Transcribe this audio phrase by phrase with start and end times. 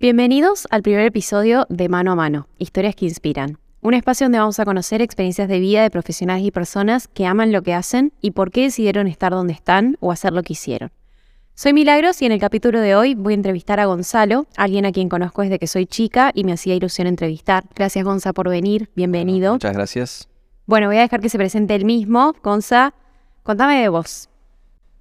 [0.00, 4.58] Bienvenidos al primer episodio de Mano a Mano, Historias que Inspiran, un espacio donde vamos
[4.58, 8.30] a conocer experiencias de vida de profesionales y personas que aman lo que hacen y
[8.30, 10.90] por qué decidieron estar donde están o hacer lo que hicieron.
[11.54, 14.92] Soy Milagros y en el capítulo de hoy voy a entrevistar a Gonzalo, alguien a
[14.92, 17.64] quien conozco desde que soy chica y me hacía ilusión entrevistar.
[17.74, 19.52] Gracias Gonza por venir, bienvenido.
[19.52, 20.28] Muchas gracias.
[20.64, 22.34] Bueno, voy a dejar que se presente él mismo.
[22.42, 22.94] Gonza,
[23.42, 24.30] contame de vos.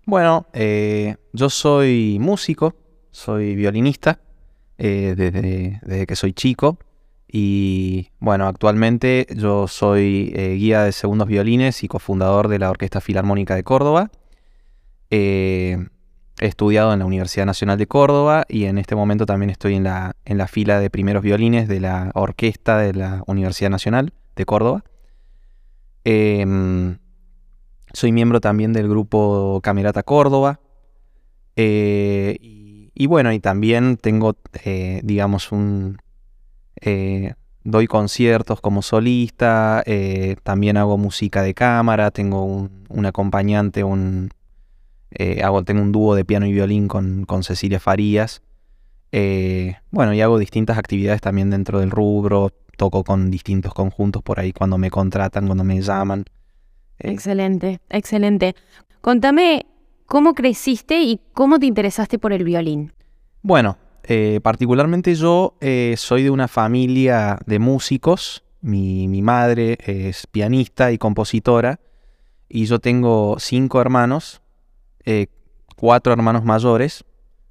[0.10, 2.74] Bueno, eh, yo soy músico,
[3.12, 4.20] soy violinista
[4.80, 6.80] eh, desde, desde, que soy chico
[7.32, 13.02] y bueno, actualmente yo soy eh, guía de segundos violines y cofundador de la Orquesta
[13.02, 14.10] Filarmónica de Córdoba.
[15.12, 15.78] he
[16.40, 20.16] estudiado en la Universidad Nacional de Córdoba y en este momento también estoy en la,
[20.26, 24.84] en la fila de primeros violines de la orquesta de la Universidad Nacional de Córdoba.
[27.94, 30.60] Soy miembro también del grupo Camerata Córdoba.
[31.56, 35.98] Eh, y, bueno, y también tengo, eh, digamos, un...
[36.82, 37.34] Eh,
[37.64, 39.84] doy conciertos como solista,
[40.44, 44.32] también hago música de cámara, tengo un, acompañante, un,
[45.44, 48.42] hago, tengo un dúo de piano y violín con, con Cecilia Farías.
[49.92, 54.54] bueno, y hago distintas actividades también dentro del rubro, toco con distintos conjuntos por ahí
[54.54, 56.24] cuando me contratan, cuando me llaman.
[57.00, 58.56] Excelente, excelente.
[59.02, 59.66] Contame
[60.06, 62.94] cómo creciste y cómo te interesaste por el violín.
[63.42, 68.44] Bueno, eh, particularmente yo eh, soy de una familia de músicos.
[68.62, 71.80] Mi, madre es pianista y compositora.
[72.50, 74.42] Y yo tengo cinco hermanos,
[75.06, 75.28] eh,
[75.76, 77.06] cuatro hermanos mayores,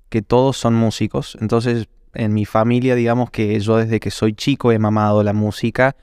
[0.08, 1.38] que todos son músicos.
[1.41, 5.94] Entonces, en mi familia, digamos que yo desde que soy chico he mamado la música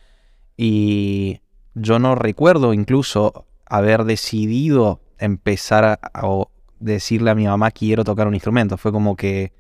[0.55, 1.41] y
[1.75, 5.99] yo no recuerdo incluso haber decidido empezar a,
[6.79, 8.77] decirle a mi mamá quiero tocar un instrumento.
[8.77, 9.53] Fue como que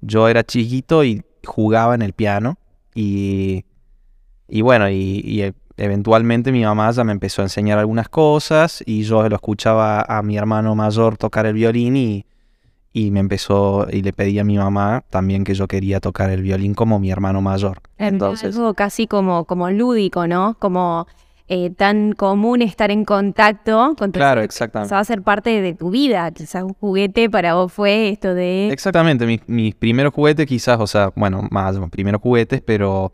[0.00, 2.58] yo era chiquito y jugaba en el piano
[2.94, 3.64] y,
[4.48, 9.02] y bueno, y, e, eventualmente mi mamá ya me empezó a enseñar algunas cosas y
[9.02, 12.26] yo lo escuchaba a mi hermano mayor tocar el violín y,
[12.92, 16.42] y me empezó y le pedí a mi mamá también que yo quería tocar el
[16.42, 17.82] violín como mi hermano mayor.
[17.98, 20.56] Entonces, algo casi como, como lúdico, ¿no?
[20.58, 21.06] Como
[21.48, 24.94] eh, tan común estar en contacto con tu Claro, exactamente.
[24.94, 26.30] va a ser parte de tu vida.
[26.32, 28.70] Quizás un juguete para vos fue esto de.
[28.70, 33.12] Exactamente, mis, mis primeros juguetes, quizás, o sea, bueno, más los primeros juguetes, pero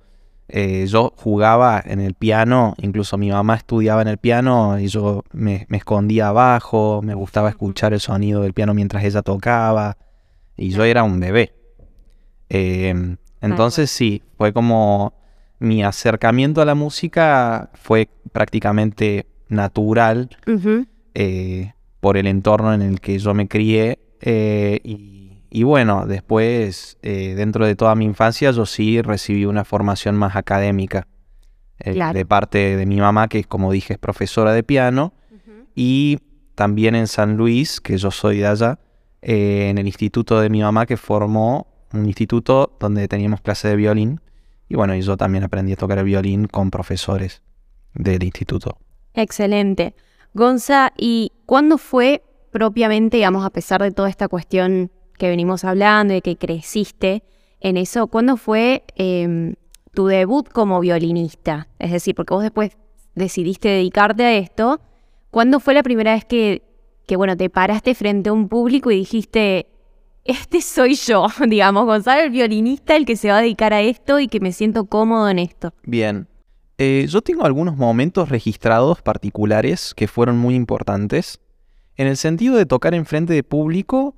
[0.55, 5.25] eh, yo jugaba en el piano, incluso mi mamá estudiaba en el piano y yo
[5.33, 9.97] me, escondía abajo, me gustaba escuchar el sonido del piano mientras ella tocaba
[10.55, 11.55] y yo era un bebé.
[12.51, 15.15] Em, entonces sí, fue como
[15.63, 20.29] mi acercamiento a la música fue prácticamente natural
[21.15, 24.01] eh, por el entorno en el que yo me crié.
[24.21, 30.17] Eh, y, bueno, después, eh, dentro de toda mi infancia, yo sí recibí una formación
[30.17, 31.07] más académica
[31.85, 35.13] de parte de mi mamá, que como dije es profesora de piano,
[35.75, 36.19] y
[36.55, 38.79] también en San Luis, que yo soy de allá,
[39.21, 44.21] en el instituto de mi mamá que formó un instituto donde teníamos clase de violín.
[44.73, 47.43] Y bueno, yo también aprendí a tocar el violín con profesores
[47.93, 48.79] del instituto.
[49.13, 49.95] Excelente.
[50.33, 56.15] Gonza, ¿y cuándo fue propiamente, digamos, a pesar de toda esta cuestión que venimos hablando,
[56.15, 57.23] de que creciste
[57.61, 59.57] en eso, cuándo fue em,
[59.93, 61.69] tu debut como violinista?
[61.79, 62.79] Es decir, porque vos después
[63.15, 64.81] decidiste dedicarte a esto,
[65.31, 66.63] ¿cuándo fue la primera vez que,
[67.07, 69.67] que bueno, te paraste frente a un público y dijiste,
[70.25, 74.21] este soy yo, digamos, Gonzalo el violinista, el que se va a dedicar a esto
[74.21, 75.73] y que me siento cómodo en esto.
[75.85, 76.29] Bien.
[76.79, 81.41] Eh, yo tengo algunos momentos registrados particulares que fueron muy importantes.
[81.97, 84.17] En el sentido de tocar en frente de público,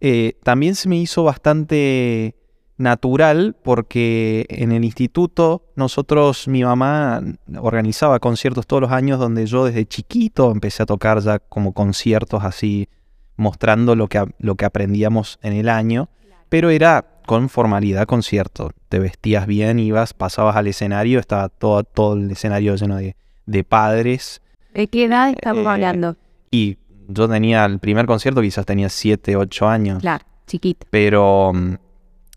[0.00, 2.36] eh, también se me hizo bastante
[2.78, 7.22] natural porque en el instituto nosotros, mi mamá
[7.58, 12.44] organizaba conciertos todos los años donde yo desde chiquito empecé a tocar ya como conciertos
[12.44, 12.88] así
[13.36, 16.08] mostrando lo que, lo que aprendíamos en el año,
[16.48, 18.70] pero era con formalidad concierto.
[18.88, 23.16] Te vestías bien, ibas, pasabas al escenario, estaba todo, todo el escenario lleno de,
[23.46, 24.40] de padres.
[24.72, 26.16] ¿De qué edad estamos eh, hablando?
[26.50, 26.78] Y
[27.08, 30.00] yo tenía el primer concierto, quizás tenía 7, 8 años.
[30.00, 30.86] Claro, chiquito.
[30.90, 31.52] Pero...
[31.54, 31.74] Mm,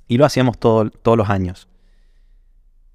[0.09, 1.68] y lo hacíamos todos los años.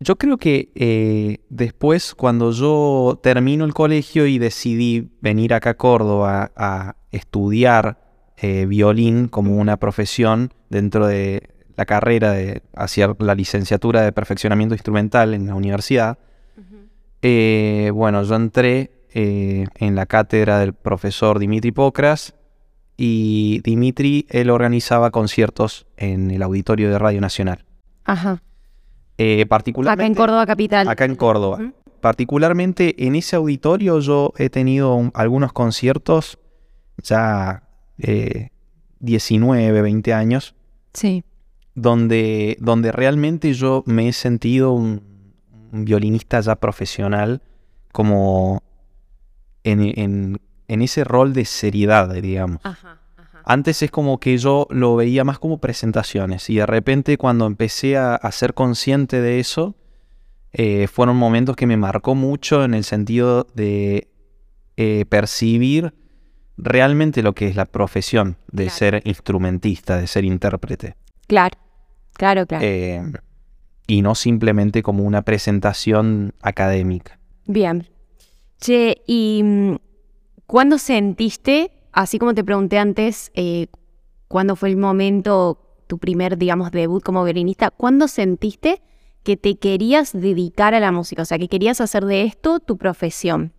[0.04, 5.76] Yo creo que eh, después, cuando yo termino el colegio y decidí venir acá a
[5.78, 7.98] Córdoba a estudiar
[8.36, 14.74] eh, violín como una profesión dentro de la carrera de hacer la licenciatura de perfeccionamiento
[14.74, 16.18] instrumental en la universidad,
[17.22, 22.34] eh, bueno, yo entré en la cátedra del profesor Dimitri Pocras
[22.98, 27.64] y Dimitri, él organizaba conciertos en el auditorio de Radio Nacional.
[28.04, 28.42] Ajá.
[29.18, 30.88] Eh, particularmente, Acá en Córdoba Capital.
[30.88, 31.72] Acá en Córdoba.
[32.00, 36.38] Particularmente en ese auditorio yo he tenido un- algunos conciertos
[37.02, 37.62] ya
[37.98, 38.50] eh,
[39.00, 40.54] 19, 20 años,
[40.92, 41.24] Sí.
[41.74, 45.02] donde, donde realmente yo me he sentido un,
[45.72, 47.40] un violinista ya profesional,
[47.92, 48.62] como
[49.62, 52.58] en, en- en ese rol de seriedad, digamos.
[52.64, 52.98] Ajá.
[53.44, 57.96] Antes es como que yo lo veía más como presentaciones y de repente cuando empecé
[57.96, 59.74] a, a ser consciente de eso,
[60.52, 64.08] eh, fueron momentos que me marcó mucho en el sentido de
[64.76, 65.92] eh, percibir
[66.56, 68.78] realmente lo que es la profesión de Claro.
[68.78, 70.96] ser instrumentista, de ser intérprete.
[71.26, 71.58] Claro,
[72.12, 72.64] claro, claro.
[72.64, 73.02] Eh,
[73.86, 77.18] y no simplemente como una presentación académica.
[77.46, 77.88] Bien.
[78.60, 79.74] Che, ¿y mm,
[80.46, 83.68] cuándo sentiste, así como te pregunté antes, eh,
[84.28, 88.82] cuándo fue el momento, tu primer, digamos, debut como violinista, ¿cuándo sentiste
[89.22, 91.22] que te querías dedicar a la música?
[91.22, 93.52] O sea, que querías hacer de esto tu profesión.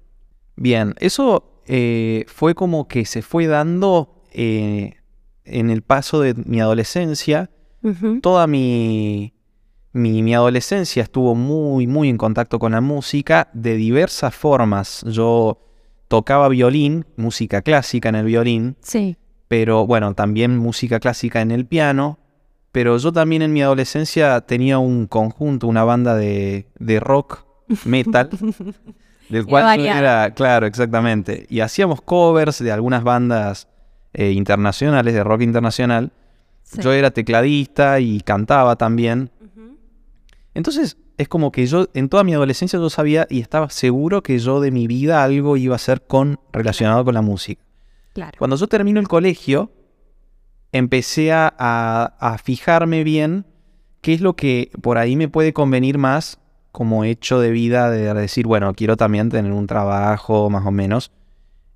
[0.55, 4.97] Bien, eso eh, fue como que se fue dando eh,
[5.43, 7.49] en el paso de mi adolescencia.
[8.23, 9.35] Toda mi,
[9.93, 15.05] mi, mi adolescencia estuvo muy, muy en contacto con la música de diversas formas.
[15.07, 15.59] Yo
[16.07, 19.17] tocaba violín, música clásica en el violín, Sí.
[19.47, 22.19] pero bueno, también música clásica en el piano.
[22.71, 27.45] Pero yo también en mi adolescencia tenía un conjunto, una banda de, de rock,
[27.85, 28.29] metal,
[29.29, 31.45] del cual yo era, claro, exactamente.
[31.49, 33.69] Y hacíamos covers de algunas bandas
[34.13, 36.11] eh, internacionales, de rock internacional.
[36.63, 36.81] Sí.
[36.81, 39.29] Yo era tecladista y cantaba también.
[40.53, 44.37] Entonces es como que yo en toda mi adolescencia yo sabía y estaba seguro que
[44.39, 47.63] yo de mi vida algo iba a ser con relacionado con la música.
[48.13, 48.37] Claro.
[48.37, 49.71] Cuando yo termino el colegio,
[50.71, 53.45] empecé a, a- a fijarme bien
[54.01, 56.39] qué es lo que por ahí me puede convenir más
[56.71, 61.11] como hecho de vida, de decir, bueno, quiero también tener un trabajo más o menos.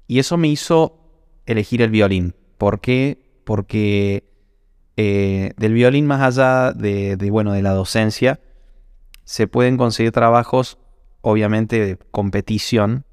[0.08, 0.98] Y eso me hizo
[1.46, 2.36] elegir el violín.
[2.58, 3.18] ¿Por qué?
[3.46, 4.26] Porque
[4.98, 8.42] eh, del violín más allá de, de, bueno, de la docencia,
[9.30, 10.80] se pueden conseguir trabajos,
[11.22, 13.06] obviamente, de competición,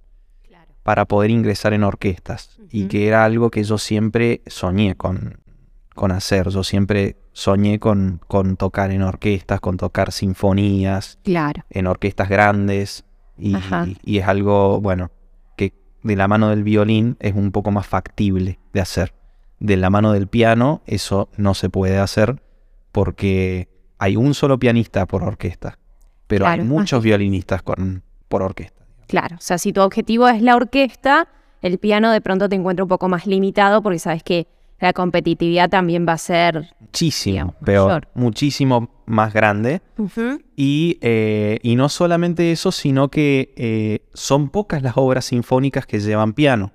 [0.48, 0.72] Claro.
[0.82, 2.58] para poder ingresar en orquestas.
[2.70, 5.40] Y que era algo que yo siempre soñé con,
[5.94, 6.48] con hacer.
[6.48, 11.64] Yo siempre soñé con, con tocar en orquestas, con tocar sinfonías, Claro.
[11.68, 13.04] en orquestas grandes.
[13.36, 13.86] Y, Ajá.
[14.02, 15.10] y es algo, bueno,
[15.54, 19.12] que de la mano del violín es un poco más factible de hacer.
[19.60, 22.40] De la mano del piano eso no se puede hacer
[22.90, 23.68] porque
[23.98, 25.78] hay un solo pianista por orquesta.
[26.26, 28.84] Pero Claro, hay es muchos violinistas con, por orquesta.
[29.06, 31.28] Claro, o sea, si tu objetivo es la orquesta,
[31.62, 34.46] el piano de pronto te encuentra un poco más limitado porque sabes que
[34.80, 36.68] la competitividad también va a ser...
[36.80, 38.08] Muchísimo Digamos, peor, mayor.
[38.14, 39.80] muchísimo más grande.
[40.56, 46.00] Y, eh, y no solamente eso, sino que eh, son pocas las obras sinfónicas que
[46.00, 46.72] llevan piano.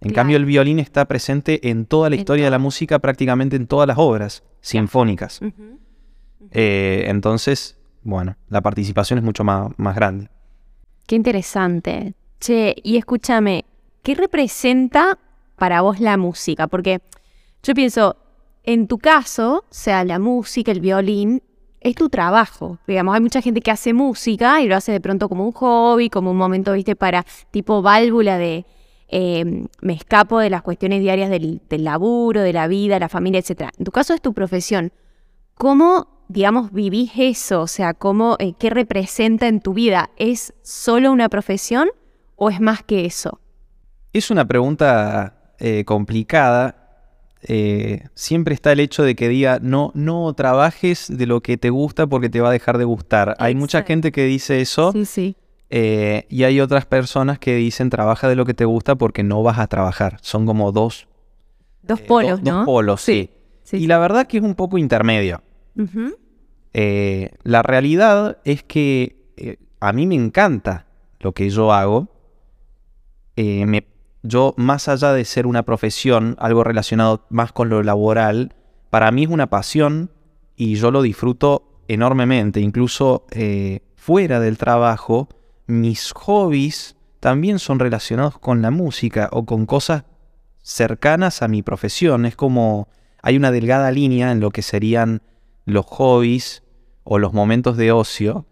[0.00, 0.14] En Claro.
[0.14, 3.86] cambio, el violín está presente en toda la historia de la música, prácticamente en todas
[3.86, 5.40] las obras sinfónicas.
[6.52, 10.28] Eh, entonces, bueno, la participación es mucho más, más grande.
[11.06, 12.14] Qué interesante.
[12.38, 13.64] Che, y escúchame,
[14.02, 15.18] ¿qué representa
[15.56, 16.66] para vos la música?
[16.66, 17.00] Porque
[17.62, 18.16] yo pienso,
[18.62, 21.42] en tu caso, sea, la música, el violín,
[21.80, 22.78] es tu trabajo.
[22.86, 26.10] Digamos, hay mucha gente que hace música y lo hace de pronto como un hobby,
[26.10, 28.66] como un momento, viste, para tipo válvula de
[29.08, 33.40] eh, me escapo de las cuestiones diarias del, del laburo, de la vida, la familia,
[33.40, 33.70] etc.
[33.76, 34.92] En tu caso es tu profesión.
[35.54, 37.62] ¿Cómo, digamos, vivís eso?
[37.62, 40.10] O sea, ¿cómo, eh, ¿qué representa en tu vida?
[40.16, 41.88] ¿Es solo una profesión
[42.36, 43.40] o es más que eso?
[44.12, 46.76] Es una pregunta eh, complicada.
[47.42, 51.70] Eh, siempre está el hecho de que diga no, no trabajes de lo que te
[51.70, 53.34] gusta porque te va a dejar de gustar.
[53.38, 55.36] Hay mucha gente que dice eso Sí, sí.
[55.70, 59.58] y hay otras personas que dicen trabaja de lo que te gusta porque no vas
[59.58, 60.18] a trabajar.
[60.20, 61.08] Son como dos,
[61.82, 62.56] Dos polos, dos- ¿no?
[62.58, 63.30] dos polos, sí.
[63.62, 65.42] Sí, y la verdad que es un poco intermedio.
[66.72, 70.86] Eh, la realidad es que eh, a mí me encanta
[71.20, 72.08] lo que yo hago.
[73.36, 73.86] Eh, me-
[74.22, 78.54] yo, más allá de ser una profesión, algo relacionado más con lo laboral,
[78.90, 80.10] para mí es una pasión
[80.56, 82.60] y yo lo disfruto enormemente.
[82.60, 83.24] Incluso
[83.96, 85.28] fuera del trabajo,
[85.66, 90.04] mis hobbies también son relacionados con la música o con cosas
[90.62, 92.26] cercanas a mi profesión.
[92.26, 92.88] Es como
[93.22, 95.22] hay una delgada línea en lo que serían
[95.64, 96.62] los hobbies
[97.04, 98.46] o los momentos de ocio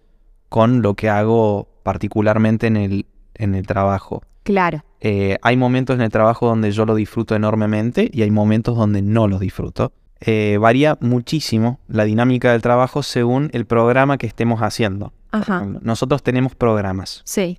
[0.49, 4.23] con lo que hago particularmente en el, en el trabajo.
[4.43, 4.85] Claro.
[5.01, 9.03] Eh, hay momentos en el trabajo donde yo lo disfruto enormemente y hay momentos donde
[9.03, 9.93] no lo disfruto.
[10.21, 15.13] Eh, varía muchísimo la dinámica del trabajo según el programa que estemos haciendo.
[15.31, 15.65] Ajá.
[15.83, 17.59] Nosotros tenemos programas, Sí.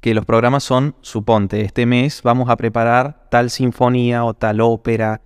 [0.00, 5.20] que los programas son, suponte, este mes vamos a preparar tal sinfonía o tal ópera.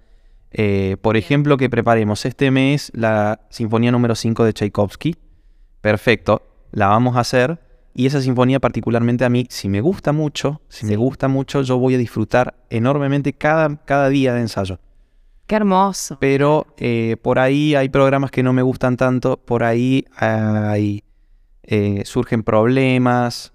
[0.53, 5.17] Eh, por ejemplo, que preparemos este mes la sinfonía número 5 de Tchaikovsky.
[5.81, 6.43] Perfecto,
[6.73, 7.59] la vamos a hacer.
[7.95, 11.79] Y esa sinfonía particularmente a mí, si me gusta mucho, si me gusta mucho, yo
[11.79, 14.79] voy a disfrutar enormemente cada, cada día de ensayo.
[15.47, 16.17] Qué hermoso.
[16.19, 21.03] Pero eh, por ahí hay programas que no me gustan tanto, por ahí hay,
[21.65, 23.53] eh, surgen problemas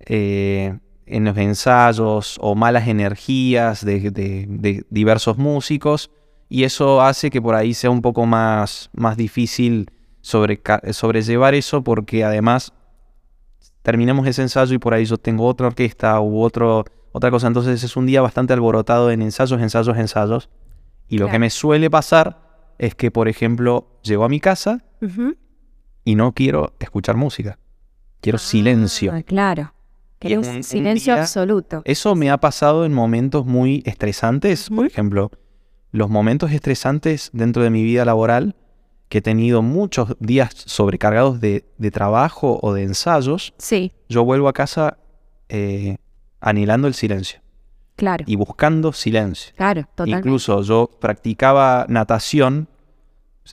[0.00, 0.76] eh,
[1.06, 6.10] en los ensayos o malas energías de, de- de diversos músicos
[6.48, 12.24] y eso hace que por ahí sea un poco más, más difícil sobrellevar eso porque
[12.24, 12.72] además
[13.82, 17.82] terminamos ese ensayo y por ahí yo tengo otra orquesta u otro, otra cosa, entonces
[17.82, 20.48] es un día bastante alborotado en ensayos, ensayos, ensayos.
[21.08, 24.84] Y lo que me suele pasar es que, por ejemplo, llego a mi casa
[26.04, 27.58] y no quiero escuchar música.
[28.20, 29.12] Quiero silencio.
[29.14, 29.72] Ah, claro.
[30.18, 31.82] Queremos un- un silencio día- absoluto.
[31.84, 34.68] Eso me ha pasado en momentos muy estresantes.
[34.68, 35.30] Por ejemplo,
[35.96, 38.54] los momentos estresantes dentro de mi vida laboral,
[39.08, 44.48] que he tenido muchos días sobrecargados de, de trabajo o de ensayos, Sí, yo vuelvo
[44.48, 44.98] a casa
[45.48, 45.96] eh,
[46.40, 47.40] anhelando el silencio
[47.96, 48.24] claro.
[48.26, 49.52] y buscando silencio.
[49.56, 50.18] Claro, totalmente.
[50.28, 52.68] Incluso yo practicaba natación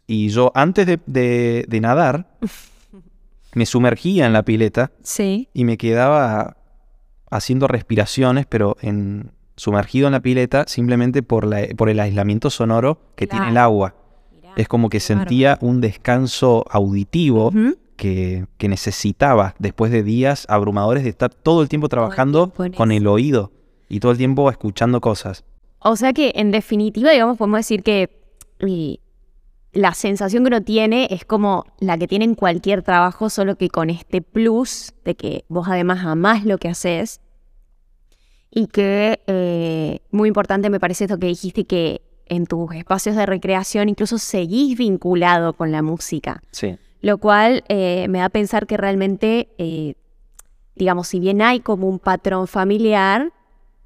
[0.07, 2.27] y yo antes de, de- de nadar
[3.53, 6.57] me sumergía en la pileta Sí, y me quedaba
[7.29, 12.99] haciendo respiraciones, pero en, sumergido en la pileta simplemente por, la- por el aislamiento sonoro
[13.15, 13.95] que tiene el agua.
[14.55, 17.51] Es como que sentía un descanso auditivo
[17.95, 22.91] que, que necesitaba después de días abrumadores de estar todo el tiempo trabajando tiempo con
[22.91, 23.51] el oído
[23.89, 25.43] y todo el tiempo escuchando cosas.
[25.79, 28.09] O sea que, en definitiva, digamos, podemos decir que
[28.59, 28.99] y,
[29.73, 33.69] la sensación que uno tiene es como la que tiene en cualquier trabajo, solo que
[33.69, 37.21] con este plus de que vos además amás lo que haces.
[38.55, 43.25] Y que, eh, muy importante me parece esto que dijiste, que en tus espacios de
[43.25, 46.41] recreación incluso seguís vinculado con la música.
[46.51, 46.77] Sí.
[47.01, 49.95] Lo cual eh, me da a pensar que realmente, eh,
[50.75, 53.31] digamos, si bien hay como un patrón familiar,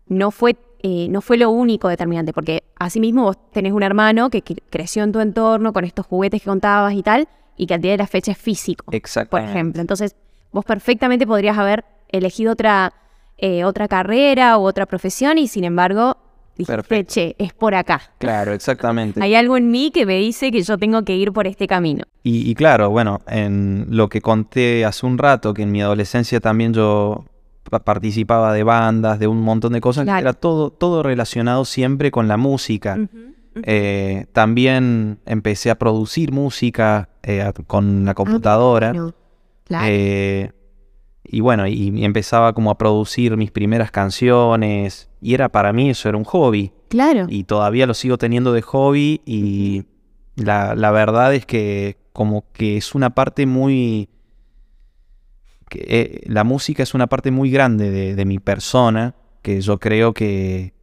[0.08, 4.62] no fue, no fue lo único determinante, porque asimismo vos tenés un hermano que cre-
[4.70, 7.92] creció en tu entorno con estos juguetes que contabas y tal, y que al día
[7.92, 9.52] de la fecha es físico, por Exactamente.
[9.52, 9.82] ejemplo.
[9.82, 10.16] Entonces,
[10.52, 12.94] vos perfectamente podrías haber elegido otra,
[13.38, 16.18] eh, otra carrera u otra profesión y sin embargo,
[16.58, 18.02] dijiste, che, es por acá.
[18.18, 19.22] Claro, exactamente.
[19.22, 22.04] Hay algo en mí que me dice que yo tengo que ir por este camino.
[22.24, 26.40] Y, y claro, bueno, en lo que conté hace un rato, que en mi adolescencia
[26.40, 27.26] también yo
[27.70, 30.20] pa- participaba de bandas, de un montón de cosas, Claro.
[30.22, 32.98] era todo, todo relacionado siempre con la música.
[33.64, 38.94] Eh, también empecé a producir música eh, con la computadora.
[38.94, 39.14] No,
[39.64, 39.86] claro.
[39.90, 40.52] Eh,
[41.30, 45.10] y bueno, y, y empezaba como a producir mis primeras canciones.
[45.22, 46.72] Y era para mí eso era un hobby.
[46.88, 47.26] claro.
[47.30, 49.22] Y todavía lo sigo teniendo de hobby.
[49.26, 49.84] Y
[50.36, 54.10] la, la verdad es que como que es una parte muy...
[55.70, 59.16] Que, eh, la música es una parte muy grande de, de mi persona.
[59.42, 60.74] Que yo creo que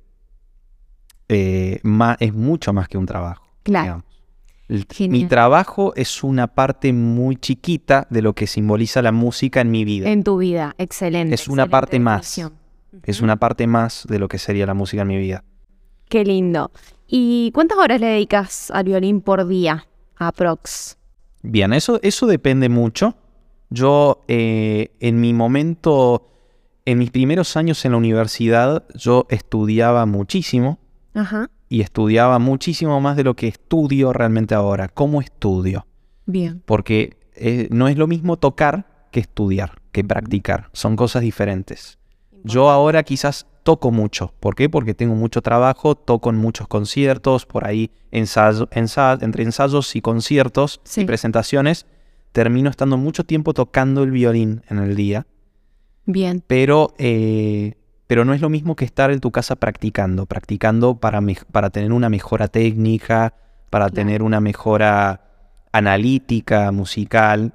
[1.29, 1.81] eh,
[2.21, 3.45] es mucho más que un trabajo.
[3.63, 3.85] Claro.
[3.85, 4.14] digamos.
[4.69, 9.85] Mi trabajo es una parte muy chiquita de lo que simboliza la música en mi
[9.85, 10.09] vida.
[10.09, 11.35] En tu vida, excelente.
[11.35, 12.41] Es una excelente parte más.
[13.03, 15.45] Es una parte más de lo que sería la música en mi vida.
[16.09, 16.71] Qué lindo.
[17.07, 19.87] ¿Y cuántas horas le dedicas al violín por día?
[20.17, 20.97] Aprox.
[21.43, 23.17] Bien, eso, eso depende mucho.
[23.69, 26.31] Yo eh, en mi momento,
[26.87, 30.79] en mis primeros años en la universidad, yo estudiaba muchísimo
[31.15, 31.51] Ajá.
[31.75, 34.87] Y estudiaba muchísimo más de lo que estudio realmente ahora.
[34.87, 35.87] ¿Cómo estudio?
[36.25, 36.63] Bien.
[36.65, 40.69] Porque eh, no es lo mismo tocar que estudiar, que practicar.
[40.73, 41.99] Son cosas diferentes.
[42.45, 44.33] Yo ahora quizás toco mucho.
[44.39, 44.69] ¿Por qué?
[44.69, 50.01] Porque tengo mucho trabajo, toco en muchos conciertos, por ahí ensayo, ensa- entre ensayos y
[50.01, 51.01] conciertos Sí.
[51.01, 51.87] y presentaciones,
[52.31, 55.27] termino estando mucho tiempo tocando el violín en el día,
[56.07, 56.41] Bien.
[56.47, 57.75] pero, eh,
[58.15, 61.93] pero no es lo mismo que estar en tu casa practicando, practicando para, para tener
[61.93, 63.35] una mejora técnica,
[63.71, 63.95] para Claro.
[63.95, 65.21] tener una mejora
[65.73, 67.55] analítica, musical,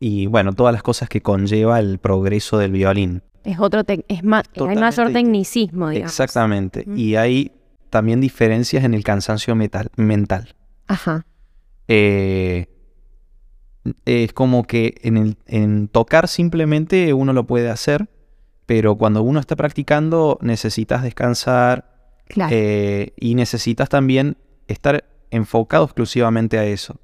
[0.00, 3.22] y bueno, todas las cosas que conlleva el progreso del violín.
[3.44, 6.10] Es otro, es más, hay mayor tecnicismo, digamos.
[6.10, 6.84] Exactamente.
[6.96, 7.52] Y hay
[7.88, 10.56] también diferencias en el cansancio metal- mental.
[10.88, 11.24] Ajá.
[11.86, 12.66] Eh,
[14.06, 18.08] es como que en, el, en tocar simplemente uno lo puede hacer,
[18.66, 21.94] pero cuando uno está practicando necesitas descansar
[22.28, 22.50] Claro.
[22.52, 26.96] eh, y necesitas también estar enfocado exclusivamente a eso.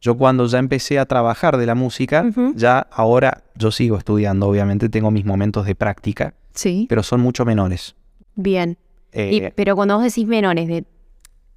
[0.00, 4.88] Yo cuando ya empecé a trabajar de la música, ya ahora yo sigo estudiando, obviamente
[4.88, 6.86] tengo mis momentos de práctica, sí.
[6.88, 7.96] pero son mucho menores.
[8.36, 8.78] Bien.
[9.10, 10.84] Eh, Y- pero cuando vos decís menores, de,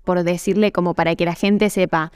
[0.03, 2.11] por decirle como para que la gente sepa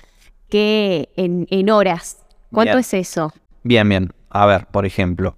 [0.49, 2.17] que en, en horas,
[2.51, 2.79] ¿cuánto Bien.
[2.79, 3.31] es eso?
[3.61, 4.11] Bien, bien.
[4.31, 5.37] A ver, por ejemplo,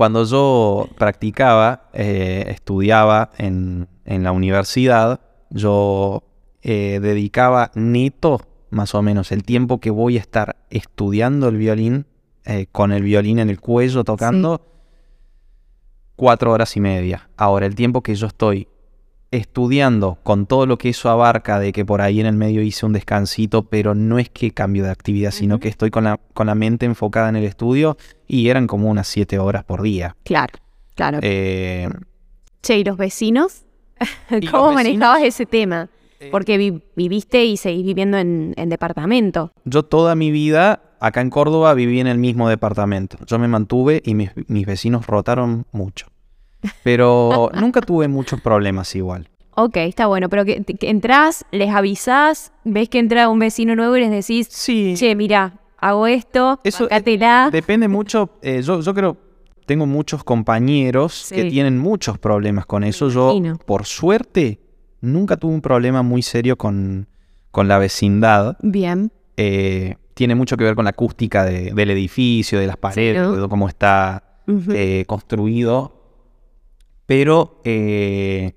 [0.00, 6.22] cuando yo practicaba, eh, estudiaba en, en la universidad, yo
[6.62, 8.40] eh, dedicaba neto,
[8.70, 12.06] más o menos, el tiempo que voy a estar estudiando el violín,
[12.46, 14.66] eh, con el violín en el cuello tocando,
[16.16, 17.28] cuatro horas y media.
[17.36, 18.68] Ahora, el tiempo que yo estoy
[19.30, 22.86] estudiando con todo lo que eso abarca, de que por ahí en el medio hice
[22.86, 26.46] un descansito, pero no es que cambio de actividad, sino que estoy con la, con
[26.46, 27.96] la mente enfocada en el estudio
[28.26, 30.16] y eran como unas siete horas por día.
[30.24, 30.54] Claro,
[30.94, 31.18] claro.
[31.22, 31.88] Eh,
[32.62, 33.64] Che, ¿y los vecinos?
[34.30, 34.74] ¿Y los ¿Cómo vecinos?
[34.74, 35.88] manejabas ese tema?
[36.18, 36.28] Eh.
[36.30, 39.52] Porque vi- viviste y seguís viviendo en, en departamento.
[39.64, 43.16] yo toda mi vida acá en Córdoba viví en el mismo departamento.
[43.26, 46.08] Yo me mantuve y mis, mis vecinos rotaron mucho.
[46.82, 49.28] Pero nunca tuve muchos problemas igual.
[49.54, 53.96] Ok, está bueno, pero que, que entrás, les avisás, ves que entra un vecino nuevo
[53.96, 54.94] y les decís, Sí.
[54.96, 57.50] che, mira, hago esto, Eso, eh, bancátela.
[57.52, 59.16] Depende mucho, eh, yo, yo creo,
[59.66, 61.48] tengo muchos compañeros que Sí.
[61.50, 63.08] tienen muchos problemas con eso.
[63.08, 63.34] Yo,
[63.66, 64.60] por suerte,
[65.00, 67.08] nunca tuve un problema muy serio con,
[67.50, 68.56] con la vecindad.
[68.62, 69.10] Bien,
[69.42, 73.36] Eh, tiene mucho que ver con la acústica de- del edificio, de las paredes, ¿no?
[73.36, 74.22] de cómo está
[74.72, 75.99] eh, construido.
[77.10, 78.52] Pero eh,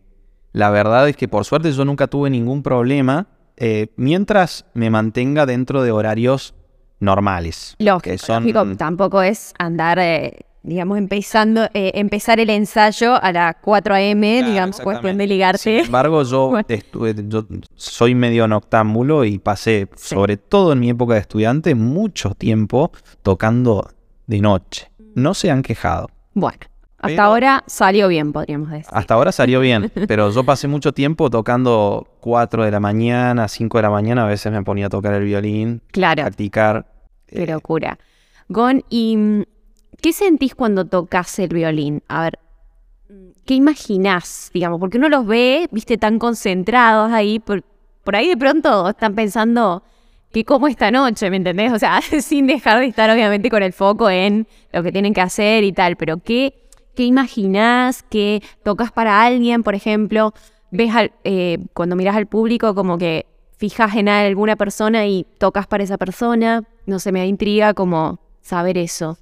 [0.51, 3.25] la verdad es que por suerte yo nunca tuve ningún problema
[3.57, 6.53] eh, mientras me mantenga dentro de horarios
[6.99, 7.75] normales.
[7.79, 13.31] lógico, que son- lógico, tampoco es andar, eh, digamos, empezando, eh, empezar el ensayo a
[13.31, 15.57] las 4 a.m., Claro, digamos, cuestión de ligarte.
[15.57, 16.65] Sin embargo, yo, Bueno.
[16.69, 17.45] estuve- yo
[17.75, 20.13] soy medio noctámbulo y pasé, Sí.
[20.13, 22.91] sobre todo en mi época de estudiante, mucho tiempo
[23.23, 23.89] tocando
[24.27, 24.91] de noche.
[25.15, 26.07] No se han quejado.
[26.35, 26.59] Bueno,
[27.03, 28.85] hasta Pero- ahora salió bien, podríamos decir.
[28.89, 33.77] Hasta ahora salió bien, pero yo pasé mucho tiempo tocando 4 de la mañana, 5
[33.77, 36.85] de la mañana, a veces me ponía a tocar el violín, claro, practicar.
[37.27, 37.99] qué eh, locura.
[38.47, 39.43] Gon, ¿y mm,
[40.01, 42.01] qué sentís cuando tocas el violín?
[42.07, 42.39] A ver,
[43.45, 44.79] ¿qué imaginás, digamos?
[44.79, 47.63] Porque uno los ve, viste, tan concentrados ahí, por,
[48.05, 49.83] por ahí de pronto están pensando
[50.31, 51.73] que como esta noche, ¿me entendés?
[51.73, 55.19] O sea, sin dejar de estar obviamente con el foco en lo que tienen que
[55.19, 56.62] hacer y tal, pero ¿qué,
[56.95, 58.03] qué imaginás?
[58.03, 60.33] ¿Qué tocas para alguien, por ejemplo?
[60.71, 63.25] ¿Ves al- eh, cuando miras al público como que
[63.57, 66.63] fijas en alguna persona y tocas para esa persona?
[66.85, 69.17] No sé, me da intriga como saber eso.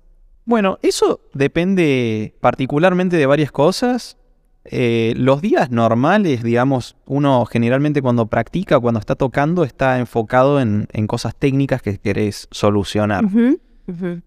[0.46, 4.18] Bueno, eso depende particularmente de varias cosas.
[4.66, 10.88] Eh, los días normales, digamos, uno generalmente cuando practica, cuando está tocando, está enfocado en,
[10.94, 13.26] en cosas técnicas que querés solucionar.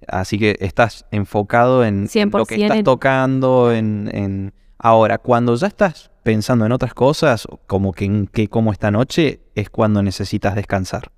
[0.09, 5.67] Así que estás enfocado en, lo que 100% estás tocando, en, en- Ahora, cuando ya
[5.69, 10.55] estás pensando en otras cosas, como que en que como esta noche, es cuando necesitas
[10.55, 11.11] descansar.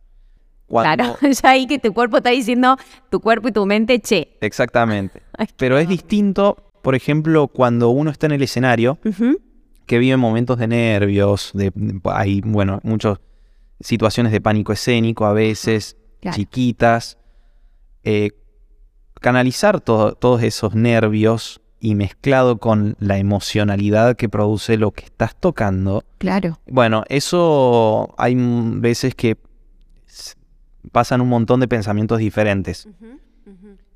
[0.66, 2.76] Cuando- Claro, ya ahí que tu cuerpo está diciendo,
[3.10, 4.36] tu cuerpo y tu mente, che.
[4.40, 5.22] Exactamente.
[5.38, 8.98] Ay, Pero es distinto, por ejemplo, cuando uno está en el escenario,
[9.86, 11.72] que vive momentos de nervios, de,
[12.04, 13.18] hay, bueno, muchas
[13.80, 16.36] situaciones de pánico escénico a veces, Claro.
[16.36, 17.18] chiquitas.
[18.06, 18.30] Eh,
[19.20, 25.34] canalizar to- todos esos nervios y mezclado con la emocionalidad que produce lo que estás
[25.36, 26.04] tocando.
[26.18, 26.58] Claro.
[26.66, 29.36] Bueno, eso hay veces que
[30.92, 32.88] pasan un montón de pensamientos diferentes.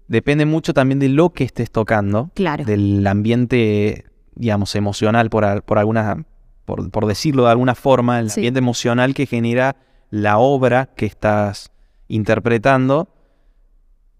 [0.08, 2.64] Depende mucho también de lo que estés tocando Claro.
[2.64, 6.24] del ambiente, digamos, emocional, por, por alguna,
[6.64, 8.40] por, por decirlo de alguna forma, el Sí.
[8.40, 9.76] ambiente emocional que genera
[10.10, 11.70] la obra que estás
[12.08, 13.08] interpretando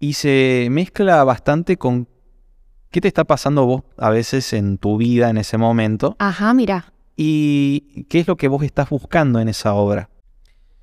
[0.01, 2.07] y se mezcla bastante con
[2.89, 6.91] qué te está pasando vos a veces en tu vida en ese momento Ajá, mira,
[7.15, 10.09] y qué es lo que vos estás buscando en esa obra.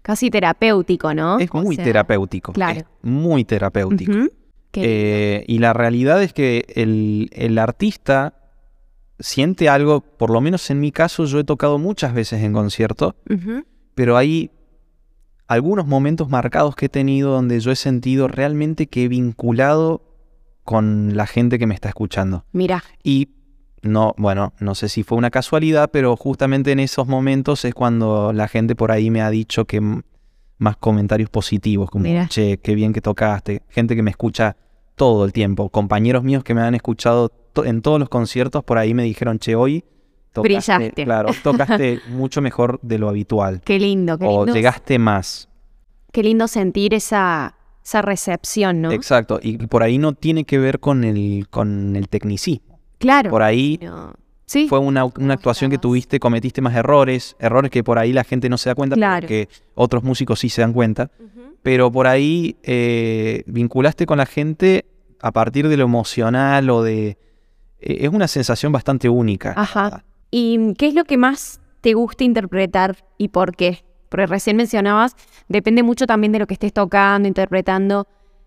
[0.02, 1.38] casi terapéutico, ¿no?
[1.38, 2.52] Es O muy sea, terapéutico.
[2.54, 2.80] claro.
[2.80, 4.12] es muy terapéutico.
[4.74, 8.34] Eh, y la realidad es que el, el artista
[9.18, 13.16] siente algo, por lo menos en mi caso, yo he tocado muchas veces en concierto,
[13.96, 14.52] pero hay
[15.48, 20.02] algunos momentos marcados que he tenido donde yo he sentido realmente que he vinculado
[20.64, 22.44] con la gente que me está escuchando.
[22.52, 23.30] Mira, Y
[23.82, 28.32] no, bueno, no sé si fue una casualidad, pero justamente en esos momentos es cuando
[28.32, 29.80] la gente por ahí me ha dicho que
[30.58, 32.26] más comentarios positivos, como, Mira.
[32.28, 33.62] che, qué bien que tocaste.
[33.68, 34.56] Gente que me escucha
[34.96, 38.76] todo el tiempo, compañeros míos que me han escuchado to- en todos los conciertos por
[38.78, 39.84] ahí me dijeron, che, hoy
[40.32, 41.04] tocaste, Brillaste.
[41.04, 43.60] claro, tocaste mucho mejor de lo habitual.
[43.64, 45.48] Qué lindo, qué O lindo, llegaste más.
[46.12, 48.92] qué lindo sentir esa, esa recepción, ¿no?
[48.92, 49.40] Exacto.
[49.42, 52.78] Y por ahí no tiene que ver con el, con el tecnicismo.
[52.98, 53.30] Claro.
[53.30, 54.12] Por ahí No.
[54.46, 58.24] Sí, fue una, una actuación que tuviste, cometiste más errores, errores que por ahí la
[58.24, 59.20] gente no se da cuenta, Claro.
[59.20, 61.10] porque otros músicos sí se dan cuenta.
[61.62, 64.86] Pero por ahí eh, vinculaste con la gente
[65.20, 67.18] a partir de lo emocional o de...
[67.80, 69.52] eh, es una sensación bastante única.
[69.54, 70.02] Ajá.
[70.30, 73.84] ¿Y qué es lo que más te gusta interpretar y por qué?
[74.08, 75.16] Porque recién mencionabas,
[75.48, 78.06] depende mucho también de lo que estés tocando, interpretando.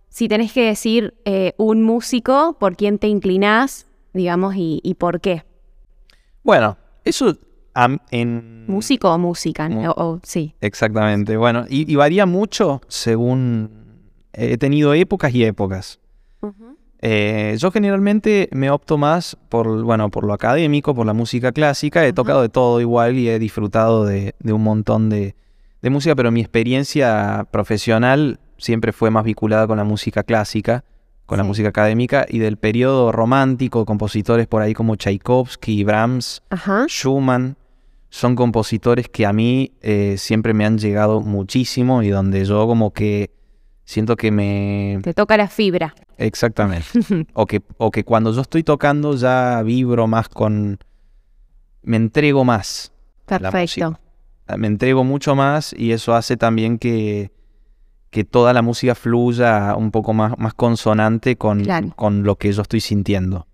[0.09, 5.21] Si tenés que decir eh, un músico, por quién te inclinás, digamos, y, y por
[5.21, 5.43] qué.
[6.43, 7.37] Bueno, eso
[7.73, 8.65] am- en...
[8.67, 9.69] ¿Músico o música?
[9.69, 10.55] Mu- O- o- sí.
[10.61, 11.37] Exactamente.
[11.37, 13.79] Bueno, y, y varía mucho según...
[14.33, 15.99] He tenido épocas y épocas.
[17.01, 22.05] Eh, yo generalmente me opto más por, bueno, por lo académico, por la música clásica.
[22.05, 25.35] He tocado de todo igual y he disfrutado de, de un montón de,
[25.81, 30.83] de música, pero mi experiencia profesional siempre fue más vinculada con la música clásica,
[31.25, 36.43] con la música académica y del periodo romántico, compositores por ahí como Tchaikovsky, Brahms.
[36.87, 37.57] Schumann.
[38.09, 42.91] Son compositores que a mí eh, siempre me han llegado muchísimo y donde yo como
[42.91, 43.31] que
[43.91, 44.99] siento que me...
[45.03, 45.93] Te toca la fibra.
[46.17, 46.87] Exactamente.
[47.33, 50.79] O que, o que cuando yo estoy tocando ya vibro más con...
[51.83, 52.93] Me entrego más.
[53.25, 53.99] Perfecto.
[54.57, 57.31] Me entrego mucho más y eso hace también que,
[58.11, 61.93] que toda la música fluya un poco más, más consonante con, Claro.
[61.95, 63.45] con lo que yo estoy sintiendo.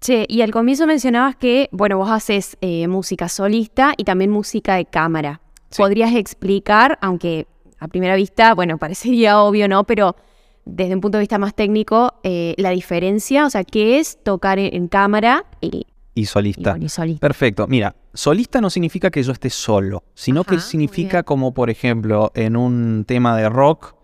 [0.00, 4.74] Che, y al comienzo mencionabas que, bueno, vos haces eh, música solista y también música
[4.76, 5.40] de cámara.
[5.70, 5.82] Sí.
[5.82, 7.46] ¿Podrías explicar, aunque
[7.78, 9.84] a primera vista, bueno, parecería obvio, ¿no?
[9.84, 10.16] Pero
[10.64, 14.58] desde un punto de vista más técnico, eh, la diferencia, o sea, ¿qué es tocar
[14.58, 16.70] en, en cámara y, Y y, solista.
[16.70, 17.20] bueno, y solista?
[17.20, 17.66] Perfecto.
[17.68, 22.32] Mira, solista no significa que yo esté solo, sino Ajá, que significa como, por ejemplo,
[22.34, 23.94] en un tema de rock,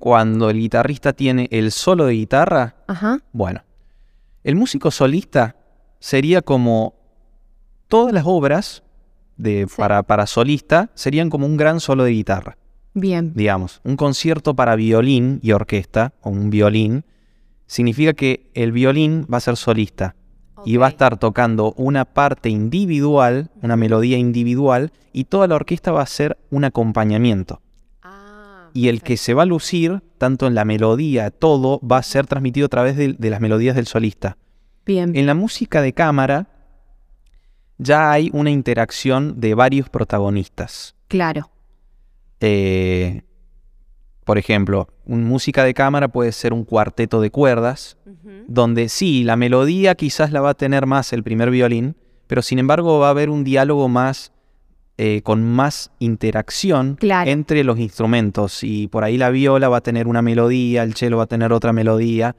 [0.00, 3.62] cuando el guitarrista tiene el solo de guitarra, Ajá, bueno,
[4.42, 5.54] el músico solista
[6.00, 6.94] sería como
[7.86, 8.82] todas las obras
[9.36, 9.74] de, Sí.
[9.76, 12.58] para, para solista serían como un gran solo de guitarra,
[12.94, 13.32] bien.
[13.34, 13.80] digamos.
[13.84, 17.04] Un concierto para violín y orquesta, o un violín,
[17.66, 20.14] significa que el violín va a ser solista
[20.64, 25.90] y va a estar tocando una parte individual, una melodía individual, y toda la orquesta
[25.90, 27.60] va a ser un acompañamiento.
[28.02, 32.02] Ah, Y el que se va a lucir, tanto en la melodía, todo, va a
[32.02, 34.36] ser transmitido a través de, de las melodías del solista.
[34.86, 36.48] Bien, En la música de cámara
[37.78, 40.94] ya hay una interacción de varios protagonistas.
[41.08, 41.48] claro.
[42.42, 43.22] Eh,
[44.24, 47.96] por ejemplo, una música de cámara puede ser un cuarteto de cuerdas,
[48.46, 52.58] donde sí, la melodía quizás la va a tener más el primer violín, pero sin
[52.58, 54.32] embargo va a haber un diálogo más,
[54.96, 57.28] eh, con más interacción Claro.
[57.30, 58.62] entre los instrumentos.
[58.62, 61.52] Y por ahí la viola va a tener una melodía, el cello va a tener
[61.52, 62.36] otra melodía.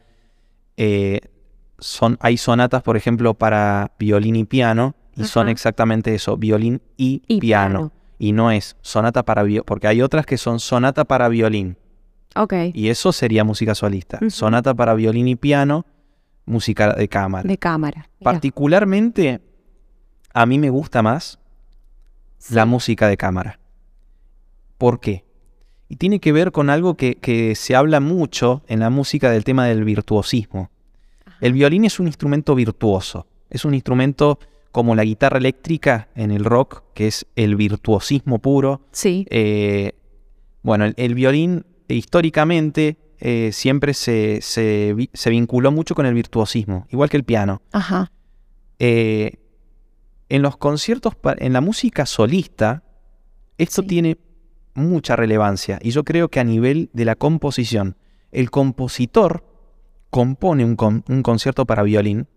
[0.77, 1.19] Eh,
[1.79, 7.21] son, hay sonatas, por ejemplo, para violín y piano, y son exactamente eso, violín y,
[7.27, 7.79] Y piano.
[7.89, 7.91] piano.
[8.19, 11.77] Y no es sonata para violín, porque hay otras que son sonata para violín.
[12.35, 14.19] Ok, Y eso sería música solista.
[14.29, 15.85] Sonata para violín y piano,
[16.45, 17.47] música de cámara.
[17.47, 18.09] de cámara.
[18.19, 18.31] Mira.
[18.31, 19.41] Particularmente,
[20.33, 21.39] a mí me gusta más
[22.49, 23.59] la música de cámara.
[24.77, 25.25] ¿Por qué?
[25.87, 29.43] Y tiene que ver con algo que, que se habla mucho en la música del
[29.43, 30.71] tema del virtuosismo.
[31.39, 33.27] El violín es un instrumento virtuoso.
[33.49, 34.39] Es un instrumento
[34.73, 38.81] como la guitarra eléctrica en el rock, que es el virtuosismo puro.
[38.91, 39.93] Sí, Eh,
[40.63, 46.13] bueno, el, el violín históricamente eh, siempre se, se vi- se vinculó mucho con el
[46.13, 47.61] virtuosismo, igual que el piano.
[47.71, 48.11] ajá.
[48.79, 49.39] Eh,
[50.29, 52.83] en los conciertos, en la música solista,
[53.59, 53.87] esto Sí.
[53.87, 54.17] tiene
[54.73, 57.95] mucha relevancia y yo creo que a nivel de la composición,
[58.31, 59.45] el compositor
[60.09, 62.27] compone un, con- un concierto para violín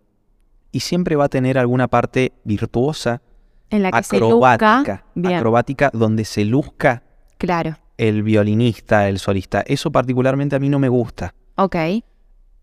[0.71, 3.21] y siempre va a tener alguna parte virtuosa,
[3.69, 5.05] En la que se acrobática, luzca.
[5.15, 7.03] Bien, acrobática donde se luzca
[7.37, 7.77] claro.
[7.97, 9.61] el violinista, el solista.
[9.61, 11.33] Eso particularmente a mí no me gusta.
[11.55, 11.75] Ok,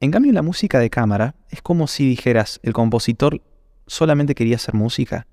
[0.00, 3.40] En cambio, la música de cámara es como si dijeras, el compositor
[3.86, 5.26] solamente quería hacer música.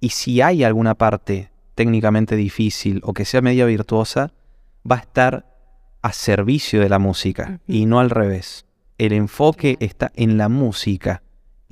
[0.00, 4.32] Y si hay alguna parte técnicamente difícil o que sea media virtuosa,
[4.88, 5.46] va a estar
[6.02, 8.66] a servicio de la música y no al revés.
[8.98, 11.22] El enfoque está en la música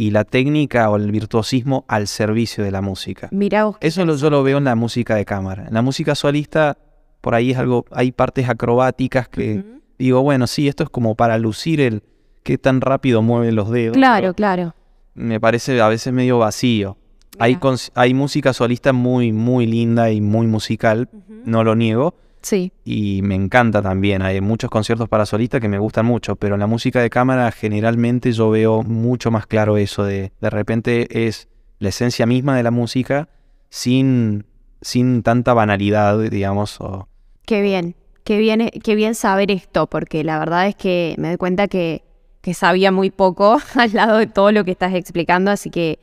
[0.01, 3.29] y la técnica o el virtuosismo al servicio de la música.
[3.33, 5.67] Mira Eso lo- yo lo veo en la música de cámara.
[5.69, 6.79] En la música solista,
[7.21, 9.63] por ahí es algo, hay partes acrobáticas que
[9.99, 12.03] digo, bueno, sí, esto es como para lucir el
[12.43, 13.95] qué tan rápido mueve los dedos.
[13.95, 14.75] Claro, claro.
[15.13, 16.97] Me parece a veces medio vacío.
[17.39, 17.59] Hay,
[17.95, 21.11] hay música solista muy, muy linda y muy musical,
[21.45, 22.15] no lo niego.
[22.43, 24.23] Sí, Y me encanta también.
[24.23, 27.53] Hay muchos conciertos para solistas que me gustan mucho, pero en la música de cámara
[27.53, 31.49] generalmente yo veo mucho más claro eso de de repente es
[31.79, 33.29] la esencia misma de la música
[33.69, 34.47] sin,
[34.81, 36.81] sin tanta banalidad, digamos.
[36.81, 37.09] o-
[37.45, 37.95] qué bien.
[38.25, 42.05] Qué bien, qué bien saber esto, porque la verdad es que me doy cuenta que,
[42.43, 45.99] que sabía muy poco al lado de todo lo que estás explicando, así que,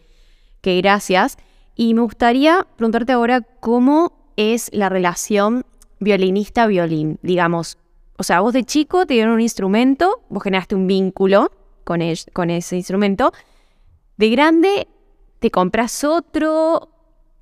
[0.62, 1.38] que gracias.
[1.76, 5.64] Y me gustaría preguntarte ahora cómo es la relación
[6.00, 7.78] violinista-violín, digamos.
[8.18, 11.52] O sea, vos de chico te dieron un instrumento, vos generaste un vínculo
[11.84, 13.32] con, ese instrumento.
[14.18, 14.88] De grande
[15.40, 16.90] te compras otro,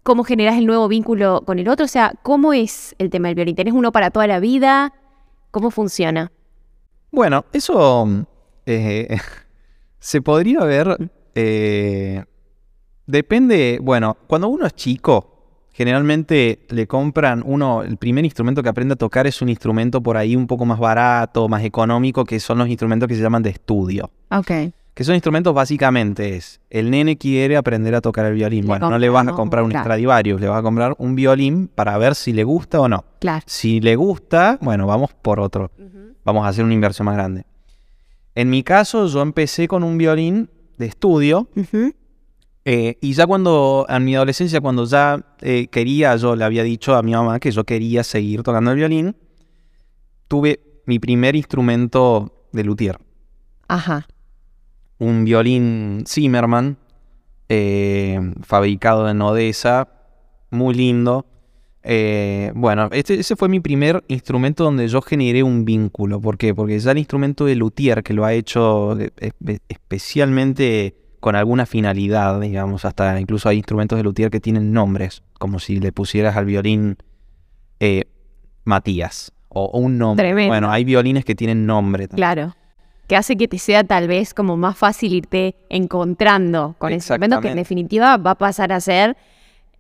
[0.04, 1.86] ¿cómo generas el nuevo vínculo con el otro?
[1.86, 3.56] O sea, ¿cómo es el tema del violín?
[3.56, 4.94] ¿Tenés uno para toda la vida?
[5.52, 6.32] ¿Cómo funciona?
[7.12, 8.26] Bueno, eso
[8.66, 9.18] eh,
[10.00, 11.10] se podría ver.
[11.36, 12.24] eh,
[13.06, 13.80] depende.
[13.82, 15.35] Bueno, cuando uno es chico,
[15.76, 17.84] generalmente le compran uno.
[17.84, 20.80] El primer instrumento que aprende a tocar es un instrumento por ahí un poco más
[20.80, 24.10] barato, más económico, que son los instrumentos que se llaman de estudio.
[24.32, 24.52] Ok.
[24.94, 28.62] Que son instrumentos básicamente es, el nene quiere aprender a tocar el violín.
[28.62, 29.84] Le bueno, no le vas a comprar un claro.
[29.84, 33.04] Stradivarius, le vas a comprar un violín para ver si le gusta o no.
[33.20, 33.44] Claro.
[33.46, 35.72] Si le gusta, bueno, vamos por otro.
[36.24, 37.44] Vamos a hacer una inversión más grande.
[38.34, 41.94] En mi caso, yo empecé con un violín de estudio Ujú.
[42.66, 46.96] Eh, y ya cuando, en mi adolescencia, cuando ya eh, quería, yo le había dicho
[46.96, 49.16] a mi mamá que yo quería seguir tocando el violín,
[50.28, 52.98] tuve mi primer instrumento de luthier,
[53.68, 54.08] Ajá.
[55.00, 56.78] un violín Zimmerman,
[57.50, 59.88] eh, fabricado en Odessa,
[60.50, 61.26] muy lindo.
[62.56, 66.20] Bueno, este, ese fue mi primer instrumento donde yo generé un vínculo.
[66.20, 66.56] ¿Por qué?
[66.56, 72.40] Porque ya el instrumento de luthier, que lo ha hecho espe- especialmente con alguna finalidad,
[72.40, 76.46] digamos, hasta incluso hay instrumentos de luthier que tienen nombres, como si le pusieras al
[76.46, 76.98] violín
[77.80, 78.04] eh,
[78.64, 80.24] Matías o, o un nombre.
[80.28, 80.50] Tremendo.
[80.52, 82.08] Bueno, hay violines que tienen nombre.
[82.08, 82.18] también.
[82.28, 82.56] Claro.
[83.08, 87.42] Que hace que te sea tal vez como más fácil irte encontrando con ese instrumento
[87.42, 89.18] que en definitiva va a pasar a ser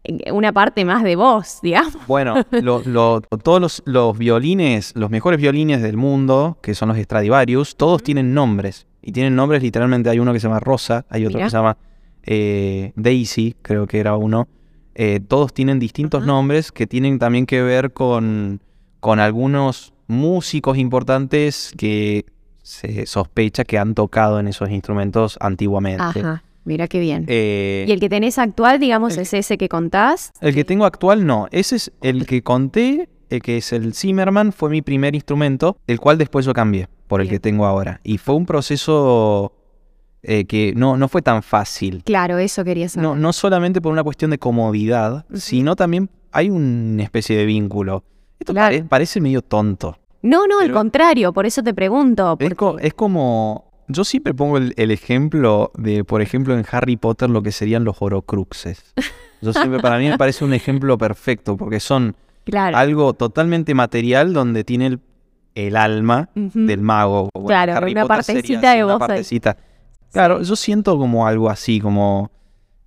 [0.03, 1.95] eh, una parte más de vos, digamos.
[2.07, 6.97] Bueno, lo- lo- todos los, los violines, los mejores violines del mundo, que son los
[6.97, 8.87] Stradivarius, todos tienen nombres.
[9.07, 11.77] Y tienen nombres, literalmente hay uno que se llama Rosa, hay otro que se llama
[12.23, 14.47] eh, Daisy, creo que era uno.
[14.95, 18.61] Eh, todos tienen distintos nombres que tienen también que ver con,
[18.99, 22.25] con algunos músicos importantes que
[22.63, 26.01] se sospecha que han tocado en esos instrumentos antiguamente.
[26.03, 26.43] Ajá.
[26.63, 27.25] Mira qué bien.
[27.27, 30.31] Eh, y el que tenés actual, digamos, el- es ese que contás.
[30.41, 31.47] el que tengo actual no.
[31.51, 35.99] Ese es el que conté, el que es el Zimmerman, fue mi primer instrumento, el
[35.99, 37.35] cual después yo cambié por el Bien.
[37.35, 37.99] que tengo ahora.
[38.03, 39.53] Y fue un proceso
[40.23, 42.03] eh, que no, no fue tan fácil.
[42.03, 43.07] Claro, eso quería saber.
[43.09, 48.03] No, no solamente por una cuestión de comodidad, sino también hay una especie de vínculo.
[48.39, 48.75] Esto Claro.
[48.75, 49.97] pare- parece medio tonto.
[50.21, 52.35] No, no, al contrario, por eso te pregunto.
[52.39, 53.71] Es, co- es como...
[53.87, 57.83] Yo siempre pongo el, el ejemplo de, por ejemplo, en Harry Potter lo que serían
[57.83, 58.95] los horocruxes.
[59.43, 62.15] Yo siempre, para mí me parece un ejemplo perfecto, porque son
[62.45, 62.75] claro.
[62.75, 64.99] algo totalmente material donde tiene el,
[65.55, 67.29] el alma del mago.
[67.33, 69.57] Bueno, Claro, Harry una Potter partecita de vos partecita.
[70.11, 72.31] Claro, yo siento como algo así, como...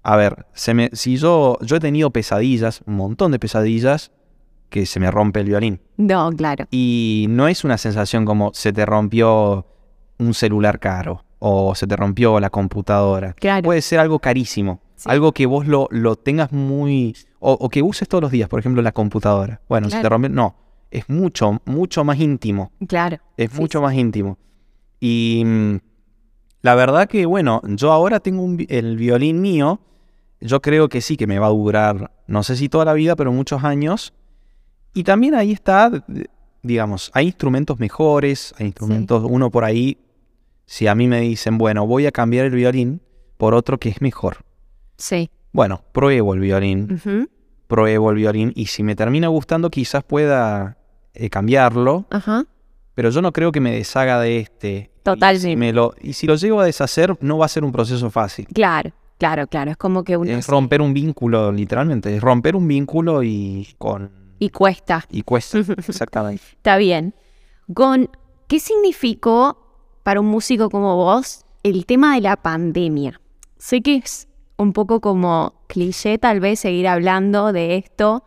[0.02, 4.10] A ver, se me, si yo, yo he tenido pesadillas, un montón de pesadillas,
[4.70, 5.80] que se me rompe el violín.
[5.96, 6.66] No, claro.
[6.70, 9.66] Y no es una sensación como se te rompió
[10.18, 13.32] un celular caro o se te rompió la computadora.
[13.34, 13.62] Claro.
[13.64, 15.08] Puede ser algo carísimo, Sí.
[15.10, 17.14] algo que vos lo, lo tengas muy...
[17.38, 19.60] O, o que uses todos los días, por ejemplo, la computadora.
[19.68, 20.14] Bueno, si te Claro.
[20.16, 20.28] rompe...
[20.28, 20.54] No,
[20.90, 22.72] es mucho, mucho más íntimo.
[22.86, 23.18] Claro.
[23.36, 23.82] Es Sí, mucho sí.
[23.82, 24.38] más íntimo.
[25.00, 25.76] Y mm,
[26.62, 29.80] la verdad que, bueno, yo ahora tengo un el violín mío.
[30.40, 33.16] Yo creo que sí, que me va a durar, no sé si toda la vida,
[33.16, 34.14] pero muchos años.
[34.94, 35.90] Y también ahí está,
[36.62, 39.98] digamos, hay instrumentos mejores, hay instrumentos, uno por ahí,
[40.64, 43.00] si a mí me dicen, bueno, voy a cambiar el violín
[43.36, 44.38] por otro que es mejor.
[44.96, 45.28] Sí.
[45.52, 47.28] Bueno, pruebo el violín, Ujú.
[47.66, 50.77] pruebo el violín y si me termina gustando quizás pueda
[51.18, 52.46] eh, cambiarlo, Ajá.
[52.94, 54.90] pero yo no creo que me deshaga de este.
[55.02, 55.56] Total, y sí.
[55.56, 58.46] me lo, y si lo llego a deshacer, no va a ser un proceso fácil.
[58.54, 59.72] Claro, claro, claro.
[59.72, 60.30] Es como que uno.
[60.30, 62.14] Es romper un vínculo, literalmente.
[62.14, 64.10] Es romper un vínculo y con.
[64.38, 65.04] Y cuesta.
[65.10, 65.58] Y cuesta.
[65.76, 66.42] Exactamente.
[66.52, 67.14] Está bien.
[67.66, 68.08] Gon,
[68.46, 69.58] ¿qué significó
[70.04, 73.20] para un músico como vos el tema de la pandemia?
[73.58, 78.24] Sé que es un poco como cliché tal vez seguir hablando de esto,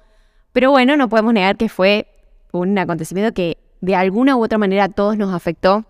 [0.51, 2.08] pero bueno, no podemos negar que fue
[2.52, 5.86] un acontecimiento que de alguna u otra manera a todos nos afectó.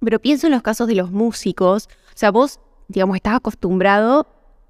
[0.00, 1.88] Pero pienso en los casos de los músicos.
[2.08, 4.26] O sea, vos, digamos, estás acostumbrado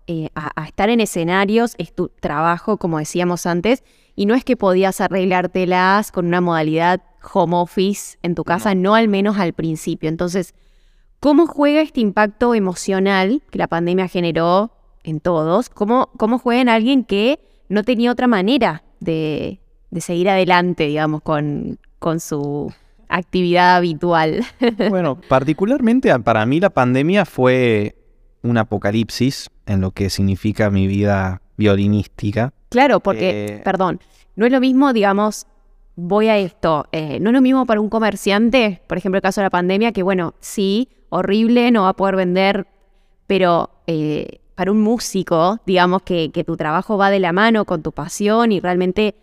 [0.06, 3.82] eh, a, a estar en escenarios, es tu trabajo, como decíamos antes,
[4.16, 8.94] y no es que podías arreglártelas con una modalidad home office en tu casa, no,
[8.94, 10.08] al menos al principio.
[10.08, 10.54] Entonces,
[11.20, 15.68] ¿cómo juega este impacto emocional que la pandemia generó en todos?
[15.70, 19.60] ¿Cómo, cómo juega en alguien que no tenía otra manera de,
[19.94, 22.72] de seguir adelante, digamos, con, con su
[23.08, 24.44] actividad habitual?
[24.90, 27.94] Bueno, particularmente para mí la pandemia fue
[28.42, 32.52] un apocalipsis en lo que significa mi vida violinística.
[32.70, 34.00] Claro, porque, Eh, perdón,
[34.34, 35.46] no es lo mismo, digamos,
[35.94, 39.42] voy a esto, eh, no es lo mismo para un comerciante, por ejemplo, el caso
[39.42, 42.66] de la pandemia, que bueno, sí, horrible, no va a poder vender,
[43.28, 47.80] pero eh, para un músico, digamos, que, que tu trabajo va de la mano con
[47.84, 49.14] tu pasión y realmente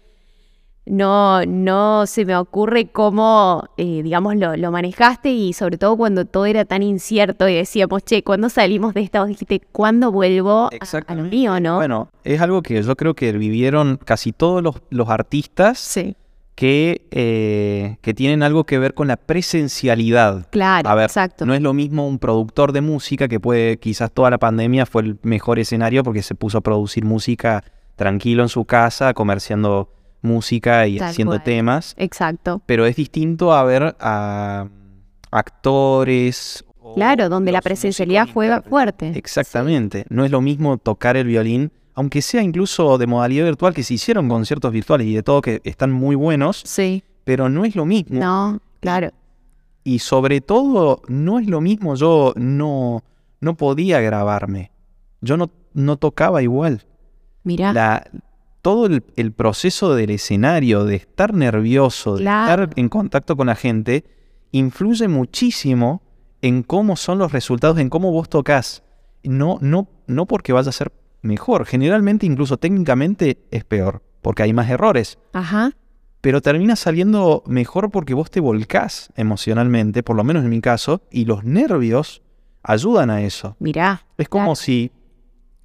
[0.85, 6.25] no, no se me ocurre cómo, eh, digamos, lo, lo manejaste y sobre todo cuando
[6.25, 9.19] todo era tan incierto y decíamos, che, ¿cuándo salimos de esta?
[9.19, 10.69] Vos dijiste, ¿cuándo vuelvo
[11.07, 11.75] a- lo mío, no?
[11.75, 16.15] Bueno, es algo que yo creo que vivieron casi todos los, los artistas sí,
[16.55, 20.47] que, eh, que tienen algo que ver con la presencialidad.
[20.49, 21.45] claro, A ver, exacto.
[21.45, 25.03] No es lo mismo un productor de música que puede, quizás toda la pandemia fue
[25.03, 27.63] el mejor escenario porque se puso a producir música
[27.95, 29.89] tranquilo en su casa, comerciando
[30.21, 31.43] música y Tal haciendo cual.
[31.43, 31.93] temas.
[31.97, 32.61] Exacto.
[32.65, 34.67] Pero es distinto a ver a
[35.31, 36.63] actores.
[36.79, 38.69] o Claro, donde la presencialidad intérpretes.
[38.69, 39.09] fuerte.
[39.15, 40.05] Exactamente.
[40.09, 43.93] No es lo mismo tocar el violín, aunque sea incluso de modalidad virtual, que se
[43.95, 47.03] hicieron conciertos virtuales y de todo que están muy buenos, Sí.
[47.23, 48.19] pero no es lo mismo.
[48.19, 49.11] No, claro.
[49.83, 53.03] Y sobre todo, no es lo mismo, yo no,
[53.39, 54.71] no podía grabarme.
[55.21, 56.85] Yo no, no tocaba igual.
[57.43, 57.73] Mirá.
[57.73, 58.07] La,
[58.61, 62.63] todo el, el proceso del escenario, de estar nervioso, de Claro.
[62.63, 64.05] estar en contacto con la gente,
[64.51, 66.01] influye muchísimo
[66.41, 68.83] en cómo son los resultados, en cómo vos tocas.
[69.23, 71.65] No, no, no porque vaya a ser mejor.
[71.65, 75.17] Generalmente, incluso técnicamente, es peor, porque hay más errores.
[75.33, 75.71] Ajá.
[76.21, 81.01] Pero termina saliendo mejor porque vos te volcás emocionalmente, por lo menos en mi caso,
[81.11, 82.21] y los nervios
[82.63, 83.55] ayudan a eso.
[83.59, 84.05] Mirá.
[84.17, 84.55] Es como Claro.
[84.55, 84.91] si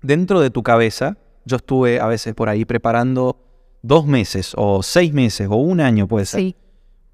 [0.03, 3.39] dentro de tu cabeza, yo estuve a veces por ahí preparando
[3.83, 6.57] dos meses o seis meses o un año puede ser, Sí.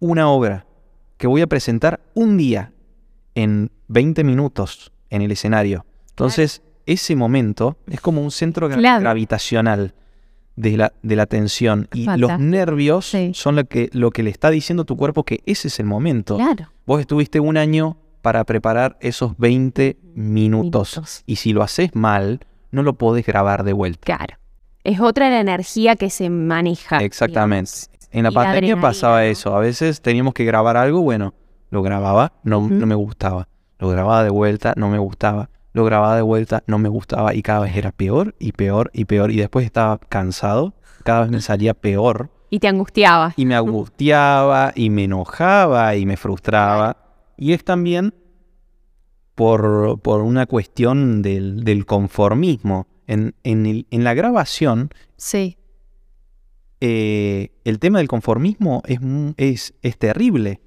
[0.01, 0.66] una obra
[1.18, 2.73] que voy a presentar un día
[3.37, 5.87] en 20 minutos en el escenario.
[6.11, 9.95] Entonces, ese momento es como un centro gra- gravitacional
[10.57, 13.33] de la, de la tensión y los nervios Sí.
[13.35, 15.87] son lo que, lo que le está diciendo a tu cuerpo que ese es el
[15.87, 16.37] momento.
[16.37, 16.71] Claro.
[16.87, 20.97] Vos estuviste un año para preparar esos 20 minutos.
[20.97, 21.23] Minutos.
[21.27, 22.40] Y si lo haces mal,
[22.72, 24.04] no lo podés grabar de vuelta.
[24.04, 24.37] Claro.
[24.82, 26.98] Es otra la energía que se maneja.
[26.98, 27.70] Exactamente.
[27.70, 27.88] digamos.
[28.11, 29.26] En la Y pandemia pasaba ¿no?
[29.26, 29.56] eso.
[29.56, 31.35] A veces teníamos que grabar algo, bueno,
[31.70, 33.48] lo grababa, no, no me gustaba.
[33.78, 35.48] Lo grababa de vuelta, no me gustaba.
[35.72, 37.35] Lo grababa de vuelta, no me gustaba.
[37.35, 39.30] Y cada vez era peor y peor y peor.
[39.30, 40.74] Y después estaba cansado.
[41.04, 42.30] Cada vez me salía peor.
[42.50, 43.32] Y te angustiaba.
[43.37, 46.98] Y me angustiaba y me enojaba y me frustraba.
[47.38, 48.12] Y es también
[49.42, 52.87] por, por una cuestión del, del conformismo.
[53.09, 55.57] En, en, el- en la grabación, Sí.
[56.81, 59.00] eh, el tema del conformismo es,
[59.37, 60.61] es, es terrible.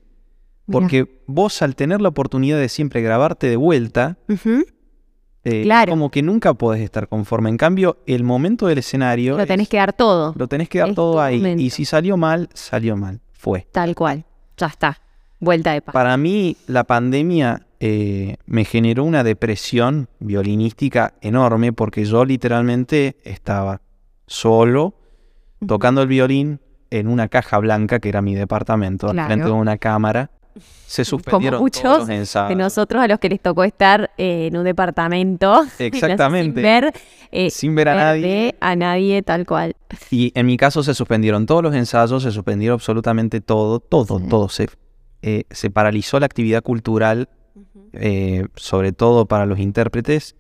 [0.68, 0.80] Mirá.
[0.80, 5.92] Porque vos al tener la oportunidad de siempre grabarte de vuelta, eh, Claro.
[5.92, 7.50] como que nunca podés estar conforme.
[7.50, 9.38] En cambio, el momento del escenario...
[9.38, 10.34] Lo tenés es- que dar todo.
[10.38, 11.38] lo tenés que dar es todo ahí.
[11.38, 11.62] momento.
[11.64, 13.22] Y si salió mal, salió mal.
[13.32, 13.68] Fue.
[13.72, 14.26] Tal cual.
[14.58, 15.00] Ya está.
[15.40, 15.94] Vuelta de paz.
[15.94, 23.82] Para mí, la pandemia eh, me generó una depresión violinística enorme porque yo literalmente estaba
[24.28, 24.96] solo
[25.68, 26.60] tocando el violín
[26.92, 29.28] en una caja blanca que era mi departamento, Claro.
[29.28, 30.30] frente de una cámara.
[30.88, 32.48] Se suspendieron muchos todos los ensayos.
[32.50, 35.66] De nosotros a los que les tocó estar eh, en un departamento.
[35.80, 36.54] Exactamente.
[36.62, 36.94] Sin ver,
[37.32, 38.56] eh, Sin ver a nadie.
[38.62, 39.76] a nadie tal cual.
[40.12, 44.28] Y en mi caso se suspendieron todos los ensayos, se suspendió absolutamente todo, todo, Sí.
[44.30, 44.48] todo.
[44.48, 44.70] Se,
[45.50, 47.28] se paralizó la actividad cultural,
[47.94, 50.36] eh, sobre todo para los intérpretes,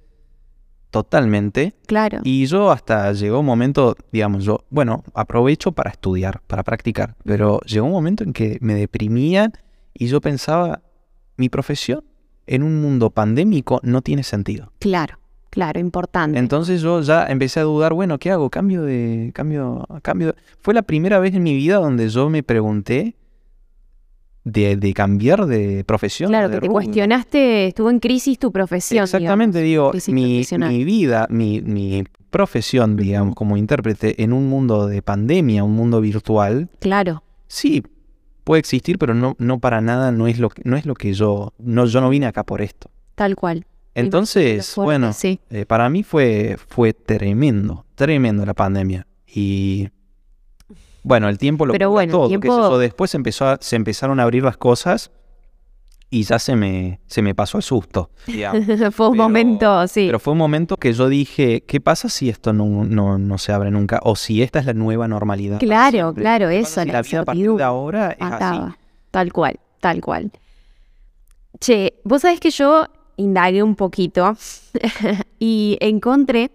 [0.91, 1.73] totalmente.
[1.87, 2.19] Claro.
[2.23, 7.59] Y yo hasta llegó un momento, digamos, yo, bueno, aprovecho para estudiar, para practicar, pero
[7.61, 9.51] llegó un momento en que me deprimía
[9.93, 10.81] y yo pensaba,
[11.37, 12.03] mi profesión
[12.47, 14.71] en un mundo pandémico no tiene sentido.
[14.79, 15.19] Claro.
[15.49, 16.37] Claro, importante.
[16.37, 18.49] Entonces yo ya empecé a dudar, bueno, ¿qué hago?
[18.49, 20.27] Cambio de, cambio, cambio.
[20.33, 23.15] de- Fue la primera vez en mi vida donde yo me pregunté
[24.45, 26.29] de, de cambiar de profesión.
[26.29, 29.03] claro, de que te cuestionaste, estuvo en crisis tu profesión.
[29.03, 34.87] Exactamente, digamos, digo, mi, mi vida, mi, mi profesión, digamos, como intérprete en un mundo
[34.87, 37.23] de pandemia, un mundo virtual, Claro.
[37.47, 37.83] sí,
[38.43, 41.13] puede existir, pero no, no para nada, no es lo que, no es lo que
[41.13, 42.89] yo, no, yo no vine acá por esto.
[43.15, 43.65] Tal cual.
[43.95, 45.39] Entonces, fuerte, bueno, sí.
[45.49, 49.07] eh, para mí fue, fue tremendo, tremendo la pandemia.
[49.25, 49.87] Y
[51.05, 52.77] bueno, el tiempo lo Pero bueno, todo, tiempo-.
[52.79, 55.11] Después empezó a- se empezaron a abrir las cosas
[56.09, 58.09] y ya se me, se me pasó el susto.
[58.25, 60.05] Fue un Pero- momento, sí.
[60.07, 63.51] Pero fue un momento que yo dije, ¿qué pasa si esto no, no, no se
[63.51, 63.99] abre nunca?
[64.03, 65.59] O si esta es la nueva normalidad.
[65.59, 66.23] Claro, siempre.
[66.23, 68.59] claro, ¿Qué pasa eso, si la la vida a partir de ahora es así.
[69.11, 70.31] Tal cual, tal cual.
[71.59, 72.85] Che, vos sabés que yo
[73.17, 74.35] indagué un poquito
[75.39, 76.51] y encontré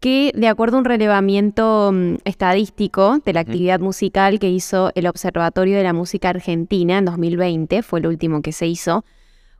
[0.00, 5.06] que de acuerdo a un relevamiento mm, estadístico de la actividad musical que hizo el
[5.06, 9.04] Observatorio de la Música Argentina en 2020, fue el último que se hizo,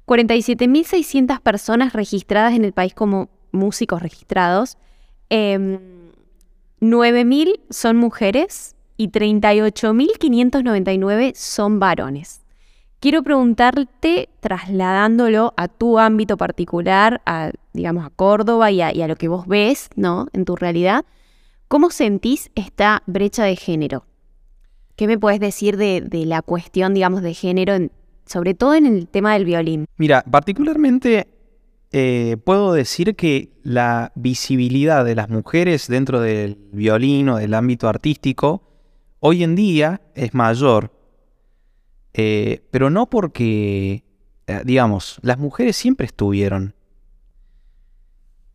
[0.07, 4.78] 47.600 personas registradas en el país como músicos registrados,
[5.28, 5.78] em,
[6.80, 12.43] 9.000 son mujeres y 38.599 son varones.
[13.01, 19.28] Quiero preguntarte, trasladándolo a tu ámbito particular, a, digamos, a Córdoba y a, lo que
[19.28, 20.26] vos ves, ¿no?
[20.32, 21.05] En tu realidad,
[21.68, 24.05] ¿cómo sentís esta brecha de género?
[24.96, 27.88] ¿Qué me puedes decir de, la cuestión, digamos, de género,
[28.26, 29.86] sobre todo en el tema del violín?
[29.96, 31.28] Mira, particularmente
[31.92, 37.88] eh, puedo decir que la visibilidad de las mujeres dentro del violín o del ámbito
[37.88, 38.64] artístico
[39.20, 40.97] hoy en día es mayor,
[42.14, 44.04] eh, pero no porque,
[44.46, 46.74] eh, digamos, las mujeres siempre estuvieron.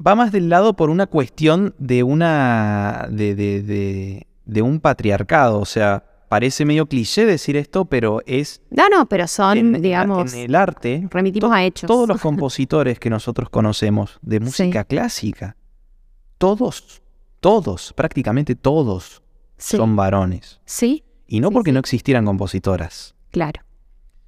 [0.05, 3.07] Va más del lado por una cuestión de una.
[3.09, 5.59] de, de- de- de un patriarcado.
[5.59, 8.61] O sea, parece medio cliché decir esto, pero es.
[8.69, 11.87] No, no, pero son, en- digamos, En el arte, remitimos to- a hechos.
[11.87, 15.55] todos los compositores que nosotros conocemos de música clásica,
[16.37, 17.01] todos,
[17.39, 19.21] todos, prácticamente todos,
[19.57, 19.77] Sí.
[19.77, 20.59] son varones.
[20.65, 23.61] Sí, Y no Sí, porque no existieran compositoras, claro.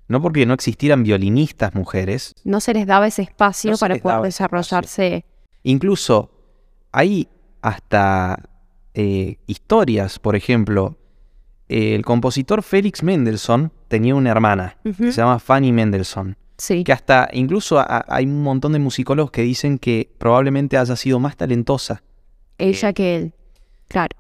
[0.10, 4.22] no porque no existieran violinistas mujeres, No se les daba ese espacio No para poder
[4.24, 5.24] desarrollarse.
[5.64, 6.30] Incluso
[6.92, 7.28] hay
[7.62, 8.38] hasta
[8.94, 10.98] eh, historias, por ejemplo,
[11.70, 17.28] el compositor Félix Mendelssohn tenía una hermana, que se llama Fanny Mendelssohn, Sí, que hasta
[17.34, 22.04] incluso a- hay un montón de musicólogos que dicen que probablemente haya sido más talentosa.
[22.58, 23.34] ella que él.
[23.88, 24.16] Claro.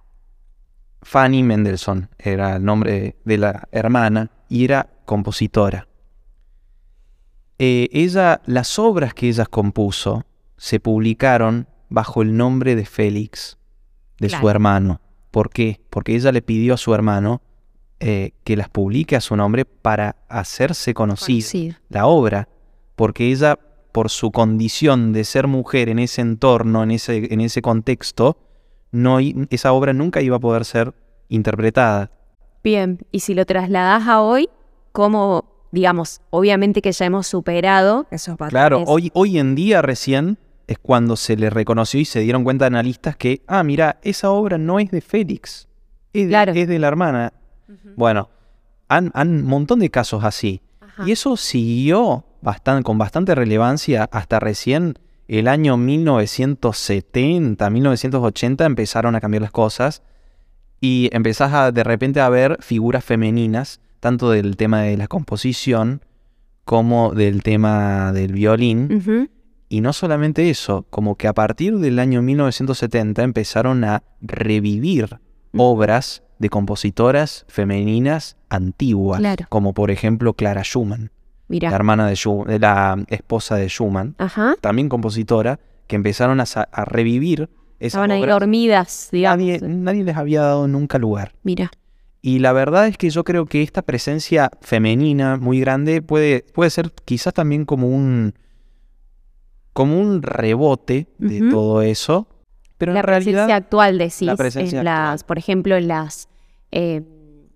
[1.05, 5.87] Fanny Mendelssohn era el nombre de la hermana y era compositora.
[7.59, 10.25] Eh, ella, las obras que ella compuso
[10.57, 13.59] se publicaron bajo el nombre de Félix,
[14.19, 14.99] de su hermano.
[15.29, 15.79] ¿Por qué?
[15.91, 17.43] Porque ella le pidió a su hermano
[17.99, 21.75] eh, que las publique a su nombre para hacerse conocida Conocido.
[21.89, 22.49] la obra,
[22.95, 23.59] porque ella,
[23.91, 28.39] por su condición de ser mujer en ese entorno, en ese, en ese contexto,
[28.91, 29.17] no,
[29.49, 30.93] esa obra nunca iba a poder ser
[31.29, 32.11] interpretada.
[32.63, 34.49] Bien, y si lo trasladas a hoy,
[34.91, 38.87] como, digamos, obviamente que ya hemos superado esos Claro, patrones.
[38.89, 43.15] hoy, hoy en día recién es cuando se le reconoció y se dieron cuenta analistas
[43.17, 45.67] que, ah, mira, esa obra no es de Félix,
[46.13, 46.53] es de, Claro.
[46.53, 47.33] es de la hermana.
[47.95, 48.29] Bueno,
[48.87, 50.61] han, han un montón de casos así.
[50.81, 51.03] Ajá.
[51.07, 59.21] Y eso siguió bastan- con bastante relevancia hasta recién el año 1970, 1980 empezaron a
[59.21, 60.01] cambiar las cosas
[60.81, 66.01] y empezás a de repente a ver figuras femeninas, tanto del tema de la composición
[66.63, 69.29] como del tema del violín.
[69.67, 75.19] Y no solamente eso, como que a partir del año 1970 empezaron a revivir
[75.53, 75.59] Mm.
[75.61, 79.45] obras de compositoras femeninas antiguas, Claro.
[79.47, 81.11] como por ejemplo Clara Schumann,
[81.47, 84.55] La hermana de Schu- de la esposa de Schumann, Ajá.
[84.61, 86.45] también compositora, que empezaron a,
[86.85, 88.39] revivir esas Estaban ahí obras.
[88.39, 89.37] dormidas, digamos.
[89.37, 91.33] Nadie, nadie les había dado nunca lugar.
[91.43, 91.69] Mira.
[92.21, 96.71] Y la verdad es que yo creo que esta presencia femenina muy grande puede, puede
[96.71, 98.33] ser quizás también como un
[99.73, 102.27] como un rebote de todo eso.
[102.77, 106.29] Pero la en presencia realidad, actual decís, la presencia en las, por ejemplo, en las
[106.71, 107.03] eh,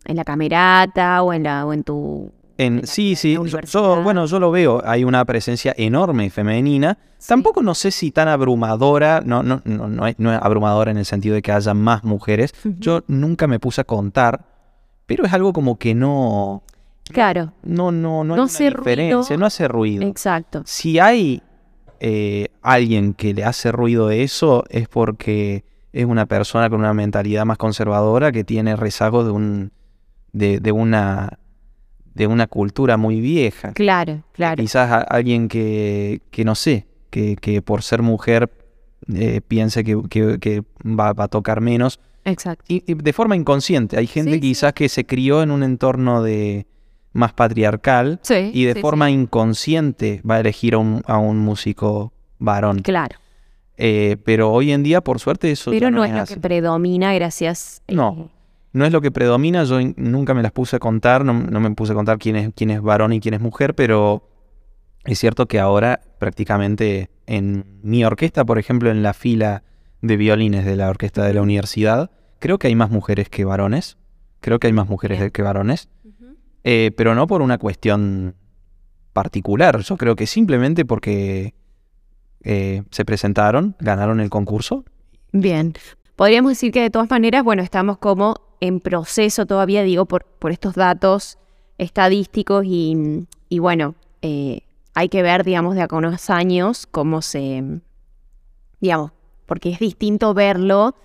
[0.05, 4.39] en la camerata o en la o en tu en, sí, sí, yo- bueno, yo
[4.39, 6.97] lo veo, hay una presencia enorme femenina.
[7.25, 10.97] Tampoco no sé si tan abrumadora, no, no, no, no, es, no es abrumadora en
[10.97, 12.53] el sentido de que haya más mujeres.
[12.63, 14.45] Yo nunca me puse a contar,
[15.05, 16.63] pero es algo como que no,
[17.11, 19.23] Claro, no, no, no, hay una hace ruido.
[19.37, 20.03] no hace ruido.
[20.07, 20.61] exacto.
[20.65, 21.41] Si hay
[22.01, 26.93] eh, alguien que le hace ruido de eso, es porque es una persona con una
[26.93, 29.71] mentalidad más conservadora que tiene rezagos de un
[30.31, 31.39] de, de una
[32.19, 33.71] de una cultura muy vieja.
[33.71, 34.61] Claro, claro.
[34.61, 38.51] Quizás a- alguien que, que no sé, que, que por ser mujer
[39.15, 41.99] eh, piense que, que- va, va a tocar menos.
[42.25, 42.65] Exacto.
[42.67, 43.97] Y, y de forma inconsciente.
[43.97, 44.41] Hay gente Sí, sí.
[44.41, 46.67] quizás que se crió en un entorno de,
[47.13, 52.11] más patriarcal Sí, y de forma inconsciente va a elegir a un, a un músico
[52.37, 52.79] varón.
[52.79, 53.15] Claro.
[53.77, 56.33] Eh, pero hoy en día, por suerte, eso Pero no es es lo así.
[56.33, 57.81] que predomina gracias.
[57.87, 58.29] eh, No.
[58.71, 61.71] No es lo que predomina, yo nunca me las puse a contar, no, no me
[61.71, 64.29] puse a contar quién es, quién es varón y quién es mujer, pero
[65.05, 69.63] es cierto que ahora prácticamente en mi orquesta, por ejemplo, en la fila
[70.01, 73.97] de violines de la orquesta de la universidad, creo que hay más mujeres que varones,
[74.39, 75.31] creo que hay más mujeres Bien.
[75.31, 75.89] que varones,
[76.63, 78.35] eh, pero no por una cuestión
[79.13, 81.53] particular, yo creo que simplemente porque
[82.43, 84.85] eh, se presentaron, ganaron el concurso.
[85.31, 85.73] Bien.
[86.15, 90.51] Podríamos decir que de todas maneras, bueno, estamos como en proceso todavía, digo, por, por
[90.51, 91.37] estos datos
[91.77, 94.61] estadísticos y, y bueno, eh,
[94.93, 97.63] hay que ver, digamos, de acá a unos años cómo se,
[98.81, 99.11] digamos,
[99.45, 100.95] porque es distinto verlo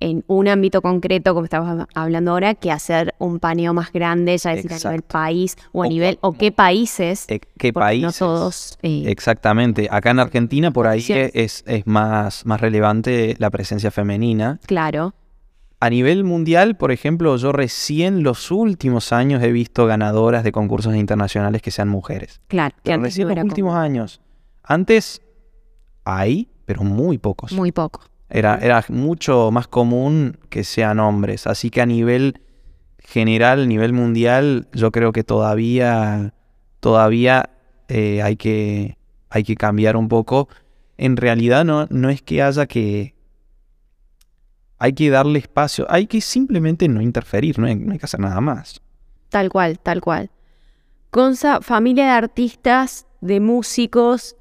[0.00, 4.50] en un ámbito concreto, como estabas hablando ahora, que hacer un paneo más grande, ya
[4.50, 5.12] decir a nivel Exacto.
[5.12, 8.02] país o a O nivel, o qué países, Eh, ¿Qué porque país?
[8.02, 8.78] no todos...
[8.82, 9.86] eh, Exactamente.
[9.92, 14.58] Acá en Argentina por ahí es, es más, más relevante la presencia femenina.
[14.66, 15.14] claro,
[15.82, 20.94] A nivel mundial, por ejemplo, yo recién los últimos años he visto ganadoras de concursos
[20.94, 22.40] internacionales que sean mujeres.
[22.46, 22.72] claro.
[22.84, 24.20] Recién los últimos años.
[24.62, 25.22] Antes
[26.04, 27.50] hay, pero muy pocos.
[27.50, 28.02] Muy poco.
[28.30, 31.48] Era, era mucho más común que sean hombres.
[31.48, 32.40] Así que a nivel
[33.00, 36.32] general, a nivel mundial, yo creo que todavía,
[36.78, 37.50] todavía
[37.88, 38.98] eh, hay, que,
[39.30, 40.48] hay que cambiar un poco.
[40.96, 43.16] En realidad no, no es que haya que...
[44.82, 48.18] Hay que darle espacio, hay que simplemente no interferir, no hay, no hay que hacer
[48.18, 48.82] nada más.
[49.28, 50.32] Tal cual, tal cual.
[51.12, 54.34] Gonza, familia de artistas, de músicos,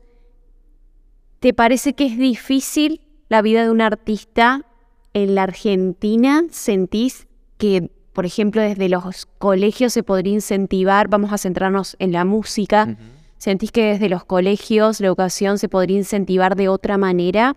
[1.39, 4.65] ¿te parece que es difícil la vida de un artista
[5.13, 6.41] en la Argentina?
[6.49, 7.27] ¿Sentís
[7.59, 12.97] que, por ejemplo, desde los colegios se podría incentivar, vamos a centrarnos en la música,
[13.37, 17.55] ¿sentís que desde los colegios la educación se podría incentivar de otra manera?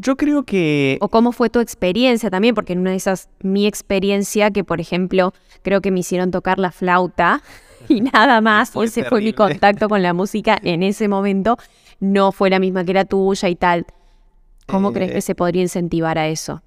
[0.00, 0.96] Yo creo que...
[1.02, 2.54] ¿O cómo fue tu experiencia también?
[2.54, 6.58] Porque en una de esas, mi experiencia, que por ejemplo, creo que me hicieron tocar
[6.58, 7.42] la flauta
[7.88, 11.58] y nada más, fue ese fue mi contacto con la música en ese momento,
[12.00, 13.84] no fue la misma que la tuya y tal.
[14.66, 16.62] ¿Cómo Eh, crees que se podría incentivar a eso?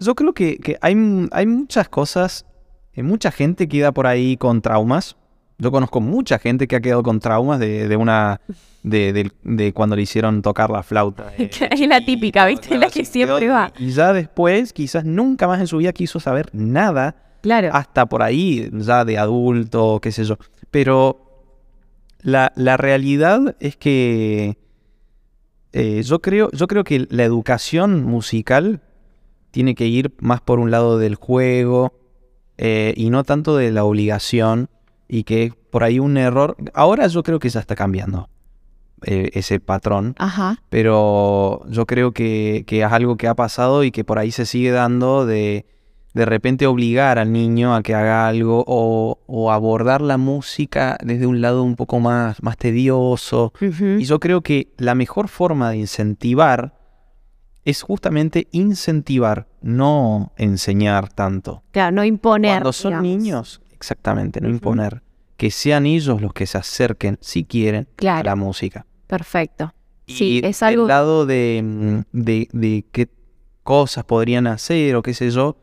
[0.00, 0.94] Yo creo que, que hay,
[1.32, 2.46] hay muchas cosas,
[2.94, 5.16] eh, mucha gente queda por ahí con traumas.
[5.58, 8.40] Yo conozco mucha gente que ha quedado con traumas de, de una
[8.84, 11.32] de, de cuando le hicieron tocar la flauta.
[11.36, 12.68] eh, es la típica, ¿viste?
[12.68, 13.72] claro, La que siempre quedó- va.
[13.78, 17.70] Y ya después, quizás nunca más en su vida quiso saber nada, Claro.
[17.72, 20.36] hasta por ahí, ya de adulto, qué sé yo.
[20.70, 21.24] Pero
[22.20, 24.58] la, la realidad es que
[25.72, 28.80] eh, yo, creo, yo creo que la educación musical
[29.50, 31.92] tiene que ir más por un lado del juego
[32.58, 34.68] eh, y no tanto de la obligación
[35.08, 36.56] y que por ahí un error...
[36.74, 38.28] Ahora yo creo que ya está cambiando
[39.02, 40.62] eh, ese patrón, Ajá.
[40.68, 44.46] pero yo creo que, que es algo que ha pasado y que por ahí se
[44.46, 45.66] sigue dando de
[46.14, 51.26] de repente obligar al niño a que haga algo o, o abordar la música desde
[51.26, 53.52] un lado un poco más, más tedioso.
[53.60, 56.74] Y yo creo que la mejor forma de incentivar
[57.64, 61.62] es justamente incentivar, no enseñar tanto.
[61.70, 62.62] Claro, no imponer.
[62.62, 63.06] Cuando son digamos.
[63.06, 65.02] niños, exactamente, no imponer.
[65.36, 68.86] Que sean ellos los que se acerquen, si quieren, a la música.
[69.06, 69.72] Perfecto.
[70.06, 70.82] Sí, Y es algo.
[70.82, 73.08] del lado de, mm, de, de qué
[73.62, 75.56] cosas podrían hacer o qué sé yo,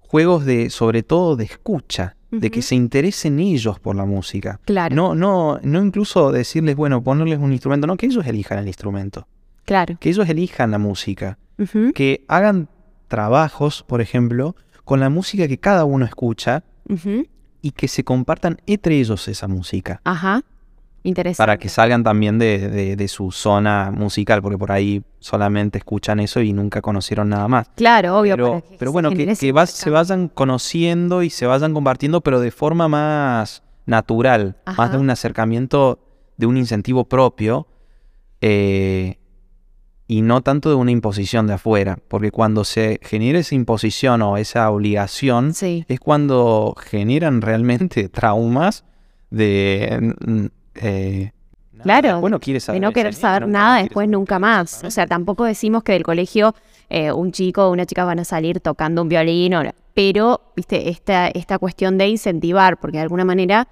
[0.00, 4.58] juegos de, sobre todo de escucha, de que se interesen ellos por la música.
[4.64, 4.96] Claro.
[4.96, 9.28] No, no, no incluso decirles, bueno, ponerles un instrumento, no, que ellos elijan el instrumento,
[9.66, 9.96] Claro.
[10.00, 11.38] que ellos elijan la música,
[11.94, 12.68] que hagan
[13.08, 17.26] trabajos, por ejemplo, con la música que cada uno escucha ujú.
[17.62, 20.00] Y que se compartan entre ellos esa música.
[20.04, 20.42] Ajá.
[21.04, 21.42] Interesante.
[21.42, 26.20] Para que salgan también de, de- de su zona musical, porque por ahí solamente escuchan
[26.20, 27.68] eso y nunca conocieron nada más.
[27.74, 28.36] Claro, obvio.
[28.36, 32.52] Pero, pero bueno, que, que vas- se vayan conociendo y se vayan compartiendo, pero de
[32.52, 35.98] forma más natural, más de un acercamiento,
[36.36, 37.66] de un incentivo propio,
[38.40, 39.18] eh,
[40.08, 44.36] y no tanto de una imposición de afuera, porque cuando se genera esa imposición o
[44.36, 45.84] esa obligación, Sí.
[45.88, 48.84] es cuando generan realmente traumas
[49.30, 50.14] de...
[50.74, 51.32] eh,
[51.82, 54.84] Claro, después no quiere de no querer saber nada después saber nunca más.
[54.84, 56.54] O sea, tampoco decimos que del colegio
[56.88, 59.62] eh, un chico o una chica van a salir tocando un violín, o-
[59.94, 63.66] pero, viste, esta, esta cuestión de incentivar, porque de alguna manera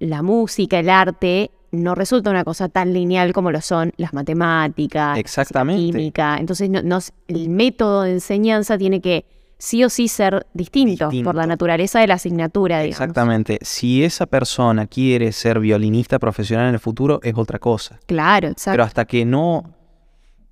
[0.00, 5.18] la música, el arte, no resulta una cosa tan lineal como lo son las matemáticas,
[5.18, 5.82] Exactamente.
[5.82, 6.36] la química.
[6.38, 6.98] Entonces, no,
[7.28, 9.24] el método de enseñanza tiene que
[9.58, 13.00] sí o sí ser distinto, por la naturaleza de la asignatura, digamos.
[13.00, 13.58] Exactamente.
[13.62, 17.98] Si esa persona quiere ser violinista profesional en el futuro, es otra cosa.
[18.06, 18.74] Claro, exacto.
[18.74, 19.64] Pero hasta que no,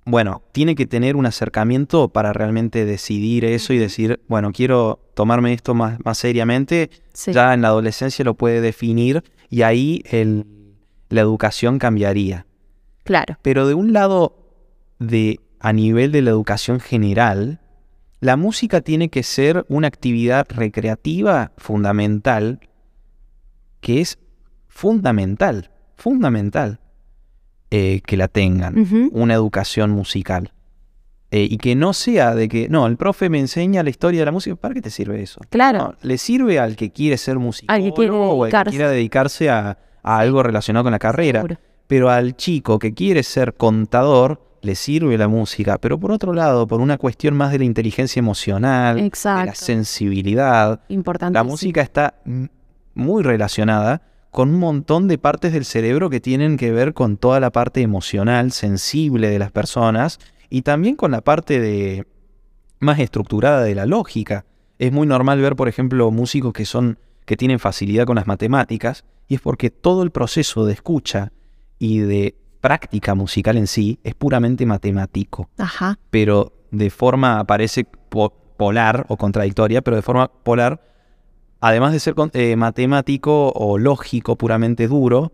[0.05, 5.53] bueno, tiene que tener un acercamiento para realmente decidir eso y decir, bueno, quiero tomarme
[5.53, 7.31] esto más, más seriamente, Sí.
[7.31, 10.45] ya en la adolescencia lo puede definir y ahí el-
[11.09, 12.45] la educación cambiaría.
[13.03, 13.37] Claro.
[13.41, 14.47] Pero de un lado,
[14.99, 17.61] de, a nivel de la educación general,
[18.19, 22.59] la música tiene que ser una actividad recreativa fundamental,
[23.79, 24.17] que es
[24.67, 26.79] fundamental, fundamental
[27.71, 30.51] eh, que la tengan, una educación musical.
[31.29, 34.25] Eh, y que no sea de que, no, el profe me enseña la historia de
[34.25, 35.41] la música, ¿para qué te sirve eso?
[35.49, 35.79] Claro.
[35.79, 38.89] No, le sirve al que quiere ser músico Al que quiere o al que quiera
[38.89, 41.41] dedicarse a, a algo relacionado con la carrera.
[41.41, 41.59] Seguro.
[41.87, 45.77] Pero al chico que quiere ser contador, le sirve la música.
[45.77, 50.81] Pero por otro lado, por una cuestión más de la inteligencia emocional, de la sensibilidad,
[50.89, 51.33] Importante.
[51.33, 52.15] la música está
[52.93, 57.39] muy relacionada con un montón de partes del cerebro que tienen que ver con toda
[57.39, 60.19] la parte emocional, sensible de las personas
[60.49, 62.05] y también con la parte de
[62.79, 64.45] más estructurada de la lógica.
[64.77, 69.03] Es muy normal ver, por ejemplo, músicos que son que tienen facilidad con las matemáticas
[69.27, 71.31] y es porque todo el proceso de escucha
[71.79, 75.99] y de práctica musical en sí es puramente matemático Ajá.
[76.09, 80.81] pero de forma parece po- polar o contradictoria, pero de forma polar,
[81.59, 85.31] además de ser eh, matemático o lógico puramente duro,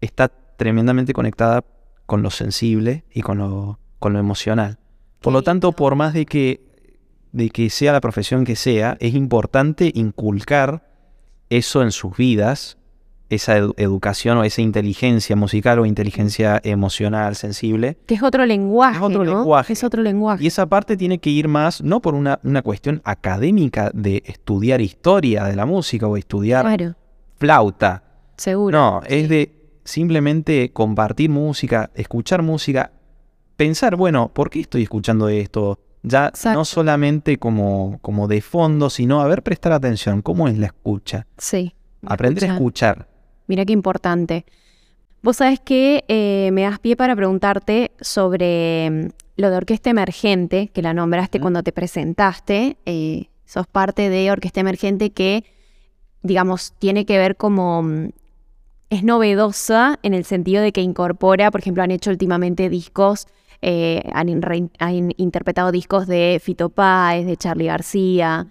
[0.00, 1.64] está tremendamente conectada
[2.06, 4.78] con lo sensible y con lo, con lo emocional.
[5.20, 6.64] Por lo tanto, por más de que,
[7.32, 10.88] de que sea la profesión que sea, es importante inculcar
[11.50, 12.78] eso en sus vidas,
[13.30, 18.96] esa edu- educación o esa inteligencia musical o inteligencia emocional, sensible, Que es otro lenguaje.
[18.98, 19.36] Es otro ¿no?
[19.38, 19.72] lenguaje.
[19.72, 20.44] Es otro lenguaje.
[20.44, 24.80] y esa parte tiene que ir más, no por una, una cuestión académica de estudiar
[24.80, 26.94] historia de la música o estudiar Claro,
[27.36, 28.02] flauta.
[28.36, 28.76] seguro.
[28.78, 29.54] No, es de
[29.84, 32.92] simplemente compartir música, escuchar música,
[33.56, 35.78] pensar, bueno, ¿por qué estoy escuchando esto?
[36.02, 36.58] Ya Exacto.
[36.58, 41.26] no solamente como, como de fondo, sino a ver, prestar atención, ¿cómo es la escucha?
[41.36, 41.74] Sí.
[42.06, 43.08] Aprender a escuchar.
[43.50, 44.44] Mira qué importante.
[45.22, 50.68] Vos sabés que eh, me das pie para preguntarte sobre mm, lo de orquesta emergente,
[50.68, 52.76] que la nombraste cuando te presentaste.
[52.86, 55.42] eh, sos parte de orquesta emergente que,
[56.22, 57.82] digamos, tiene que ver como...
[57.82, 58.10] mm,
[58.90, 63.26] Es novedosa en el sentido de que incorpora, por ejemplo, han hecho últimamente discos,
[63.62, 64.28] eh, han
[65.16, 68.46] interpretado discos de Fito Páez, de Charlie García,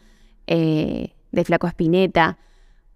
[0.45, 2.37] eh, de Flaco Espineta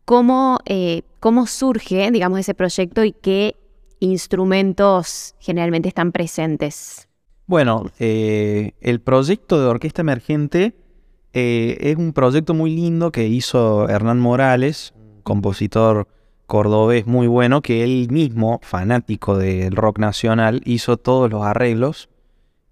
[0.06, 3.56] cómo, eh, cómo surge, digamos, ese proyecto y qué
[4.00, 7.08] instrumentos generalmente están presentes.
[7.46, 10.76] Bueno, eh, el proyecto de Orquesta Emergente
[11.34, 14.94] eh, es un proyecto muy lindo que hizo Hernán Morales,
[15.24, 16.08] compositor
[16.46, 22.10] cordobés muy bueno, que él mismo, fanático del rock nacional, hizo todos los arreglos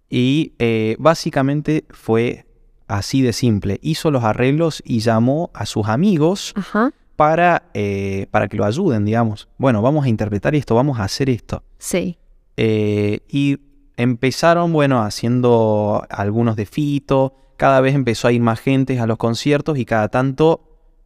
[0.10, 2.46] y eh, básicamente fue
[2.88, 3.80] así de simple.
[3.82, 6.94] Hizo los arreglos y llamó a sus amigos Ajá.
[7.22, 9.48] Para, eh, para que lo ayuden, digamos.
[9.60, 11.62] Bueno, vamos a interpretar esto, vamos a hacer esto.
[11.78, 12.18] Sí.
[12.58, 13.60] Eh, y
[13.96, 19.20] empezaron, bueno, haciendo algunos de Fito, cada vez empezó a ir más gente a los
[19.20, 20.64] conciertos y cada tanto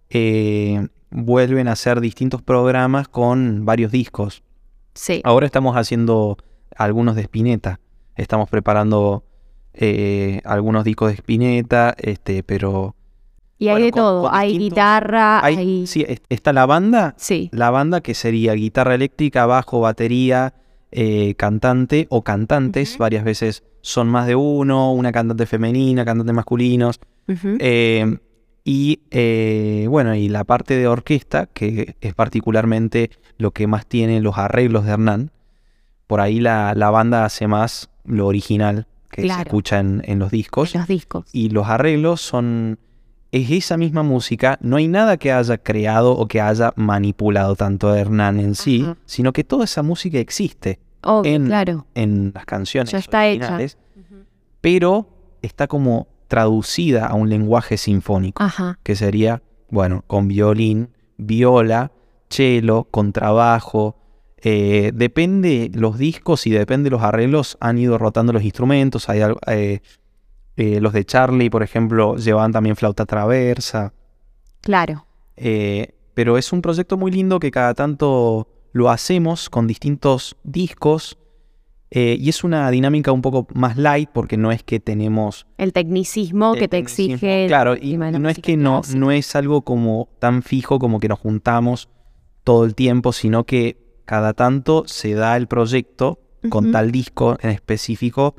[0.10, 4.42] eh, vuelven a hacer distintos programas con varios discos.
[4.94, 5.20] Sí.
[5.26, 6.38] Ahora estamos haciendo
[6.78, 7.82] algunos de Spinetta,
[8.16, 9.26] estamos preparando
[10.46, 12.96] algunos discos de Spinetta, este, pero
[13.58, 14.22] Y hay de con- todo.
[14.24, 15.88] con hay distintos- guitarra, hay, hay...
[15.88, 17.50] sí, es- está la banda, Sí.
[17.54, 20.54] la banda que sería guitarra eléctrica, bajo, batería,
[20.92, 27.00] eh, cantante o cantantes, varias veces son más de uno, una cantante femenina, cantantes masculinos,
[27.60, 28.18] eh,
[28.64, 34.22] y eh, bueno, y la parte de orquesta, que es particularmente lo que más tiene
[34.22, 35.32] los arreglos de Hernán,
[36.08, 40.30] por ahí la, la banda hace más lo original que se escucha en, en los
[40.32, 41.26] discos Los discos.
[41.32, 42.80] y los arreglos son
[43.36, 47.90] es esa misma música, no hay nada que haya creado o que haya manipulado tanto
[47.90, 48.98] a Hernán en sí, Ajá.
[49.06, 51.86] sino que toda esa música existe Obvio, en- claro.
[51.96, 53.58] en las canciones Ya está hecha.
[54.62, 55.10] pero
[55.42, 58.80] está como traducida a un lenguaje sinfónico, Ajá.
[58.84, 61.92] que sería, bueno, con violín, viola,
[62.30, 63.96] cello, contrabajo,
[64.38, 69.82] eh, depende los discos y depende los arreglos, han ido rotando los instrumentos, hay eh,
[70.58, 73.94] eh, los de Charlie, por ejemplo, llevaban también flauta traversa,
[74.62, 75.06] Claro.
[75.38, 81.18] eh, pero es un proyecto muy lindo que cada tanto lo hacemos con distintos discos
[81.92, 85.46] Eh, y es una dinámica un poco más light porque no es que tenemos...
[85.58, 87.14] El tecnicismo el que te tecnicismo.
[87.14, 87.46] exige.
[87.48, 88.82] Claro, y no es que no,
[89.12, 91.88] es algo como tan fijo como que nos juntamos
[92.44, 97.52] todo el tiempo, sino que cada tanto se da el proyecto con tal disco en
[97.52, 98.36] específico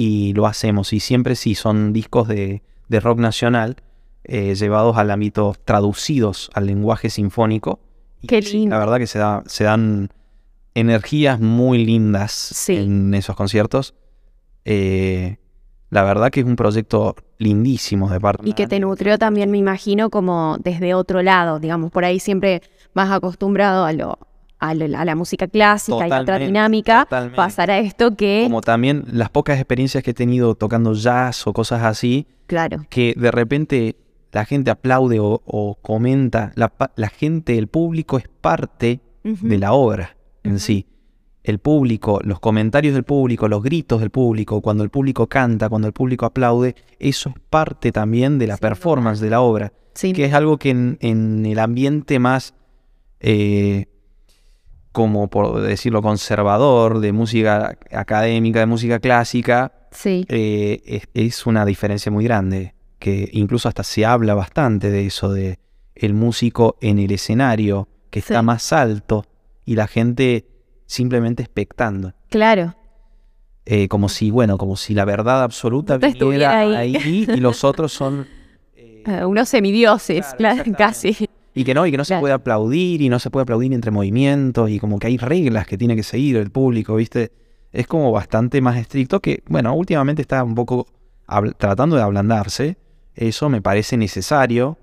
[0.00, 0.92] y lo hacemos.
[0.92, 3.78] Y siempre sí son discos de, de rock nacional
[4.22, 7.80] eh, llevados al ámbito, traducidos al lenguaje sinfónico.
[8.24, 8.76] Qué lindo.
[8.76, 10.10] La verdad que se, da, se dan
[10.74, 12.76] energías muy lindas Sí.
[12.76, 13.94] en esos conciertos.
[14.64, 15.38] Eh,
[15.90, 19.58] la verdad que es un proyecto lindísimo de parte Y que te nutrió también, me
[19.58, 22.62] imagino, como desde otro lado, digamos, por ahí siempre
[22.94, 24.16] más acostumbrado a lo
[24.58, 27.36] a, la música clásica y a otra Totalmente, dinámica, totalmente.
[27.36, 31.52] pasar a esto que, Como también las pocas experiencias que he tenido tocando jazz o
[31.52, 33.96] cosas así, claro, que de repente
[34.32, 39.72] la gente aplaude o, o comenta, la, la gente, el público es parte de la
[39.72, 40.86] obra en sí.
[41.44, 45.86] El público, los comentarios del público, los gritos del público, cuando el público canta, cuando
[45.86, 50.24] el público aplaude, eso es parte también de la performance de la obra, sí, que
[50.26, 52.54] es algo que en, en el ambiente más,
[53.20, 53.86] eh,
[54.98, 61.64] como por decirlo, conservador, de música académica, de música clásica, sí, eh, es, es una
[61.64, 65.60] diferencia muy grande, que incluso hasta se habla bastante de eso, de
[65.94, 68.44] el músico en el escenario, que está Sí.
[68.44, 69.24] más alto
[69.64, 70.46] y la gente
[70.86, 72.12] simplemente expectando.
[72.28, 72.74] claro,
[73.66, 76.96] Eh, como si, bueno, como si la verdad absoluta estuviera ahí.
[76.96, 77.26] ahí.
[77.32, 78.26] y los otros son...
[78.76, 83.02] eh, eh, unos semidioses, Claro, casi, y que no, y que no se puede aplaudir
[83.02, 86.02] y no se puede aplaudir entre movimientos y como que hay reglas que tiene que
[86.02, 87.32] seguir el público, ¿viste?
[87.72, 90.86] Es como bastante más estricto que, bueno, últimamente está un poco
[91.58, 92.78] tratando de ablandarse.
[93.14, 94.78] Eso me parece necesario.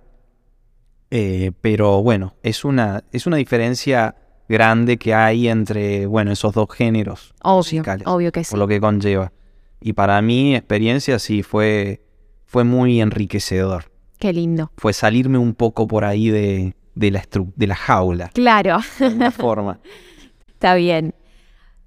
[1.12, 4.16] eh, pero bueno, es una, es una diferencia
[4.50, 8.68] grande que hay entre, bueno, esos dos géneros obvio, musicales, obvio que sí, por lo
[8.68, 9.32] que conlleva.
[9.80, 12.06] Y para mi experiencia sí fue,
[12.46, 17.52] fue muy enriquecedor qué lindo, fue salirme un poco por ahí de, de la, estru-
[17.56, 19.80] de la jaula, claro, de alguna forma.
[20.48, 21.14] está bien,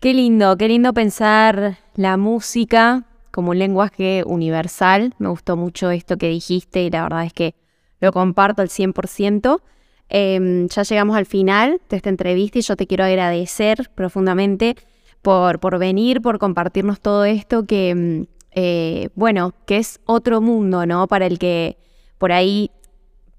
[0.01, 6.17] qué lindo, qué lindo pensar la música como un lenguaje universal, me gustó mucho esto
[6.17, 7.55] que dijiste y la verdad es que
[8.01, 9.61] lo comparto al 100%.
[10.09, 14.75] Em, ya llegamos al final de esta entrevista y yo te quiero agradecer profundamente
[15.21, 18.23] por, por venir, por compartirnos todo esto que, mm,
[18.53, 21.07] eh, bueno, que es otro mundo, ¿no?
[21.09, 21.77] Para el que
[22.19, 22.71] por ahí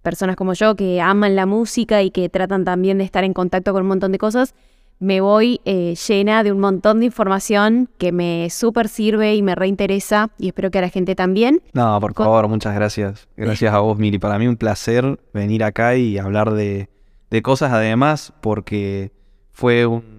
[0.02, 3.74] personas como yo que aman la música y que tratan también de estar en contacto
[3.74, 4.56] con un montón de cosas,
[5.02, 9.56] me voy eh, llena de un montón de información que me súper sirve y me
[9.56, 11.62] reinteresa y espero que a la gente también.
[11.74, 13.28] No, por Con- favor, muchas gracias.
[13.38, 14.20] Gracias a vos, Miri.
[14.20, 16.90] Para mí un placer venir acá y hablar de,
[17.30, 19.12] de cosas además porque
[19.52, 20.19] fue un-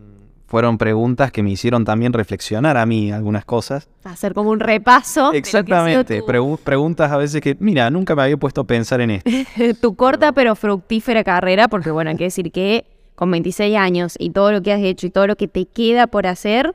[0.50, 3.88] fueron preguntas que me hicieron también reflexionar a mí algunas cosas.
[4.02, 5.30] Hacer como un repaso.
[5.30, 8.36] de lo que ha sido Exactamente, tu- preguntas a veces que, mira, nunca me había
[8.36, 9.30] puesto a pensar en esto.
[9.80, 12.84] tu corta pero fructífera carrera, porque bueno, hay que decir que
[13.14, 16.08] con 26 años y todo lo que has hecho y todo lo que te queda
[16.08, 16.74] por hacer,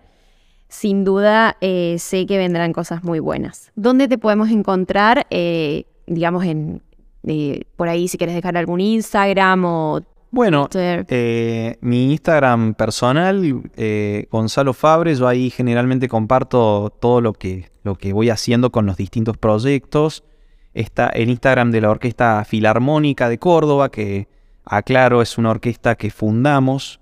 [0.69, 3.73] sin duda eh, sé que vendrán cosas muy buenas.
[3.75, 5.27] ¿Dónde te podemos encontrar?
[5.31, 6.81] eh, digamos, en
[7.27, 10.01] eh, por ahí si quieres dejar algún Instagram o
[10.35, 10.67] Bueno.
[10.73, 17.95] Eh, mi Instagram personal, eh, Gonzalo Fabre, yo ahí generalmente comparto todo lo que, lo
[17.95, 20.25] que voy haciendo con los distintos proyectos.
[20.73, 24.27] Está el Instagram de la Orquesta Filarmónica de Córdoba, que
[24.65, 26.99] aclaro es una orquesta que fundamos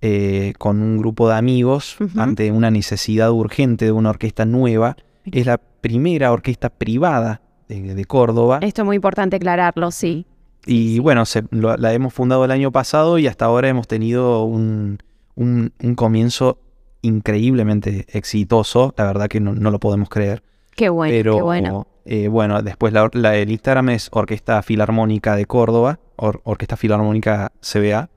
[0.00, 4.96] eh, con un grupo de amigos ante una necesidad urgente de una orquesta nueva.
[5.30, 8.58] Es la primera orquesta privada de, de Córdoba.
[8.62, 10.26] Esto es muy importante aclararlo, sí.
[10.66, 14.44] Y bueno, se- lo- la hemos fundado el año pasado y hasta ahora hemos tenido
[14.44, 14.98] un,
[15.34, 16.58] un- un comienzo
[17.02, 18.94] increíblemente exitoso.
[18.96, 20.42] La verdad que no, no lo podemos creer.
[20.74, 21.86] Qué bueno, Pero qué bueno.
[22.06, 27.52] eh, bueno, después la, la- el Instagram es Orquesta Filarmónica de Córdoba, Or- Orquesta Filarmónica
[27.60, 28.08] CBA.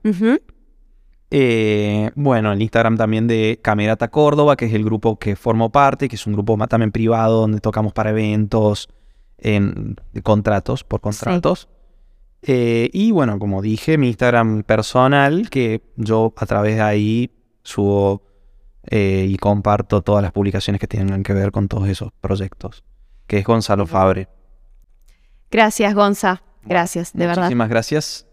[1.30, 6.08] Eh, bueno, el Instagram también de Camerata Córdoba, que es el grupo que formo parte,
[6.08, 8.88] que es un grupo más también privado donde tocamos para eventos,
[9.36, 11.68] en contratos, por contratos.
[12.42, 17.30] Eh, y bueno, como dije, mi Instagram personal, que yo a través de ahí
[17.62, 18.22] subo
[18.84, 22.84] eh, y comparto todas las publicaciones que tengan que ver con todos esos proyectos,
[23.26, 24.28] que es Gonzalo Fabre.
[25.50, 26.42] Gracias, Gonza.
[26.64, 27.44] Gracias, de verdad.
[27.44, 28.28] Muchísimas gracias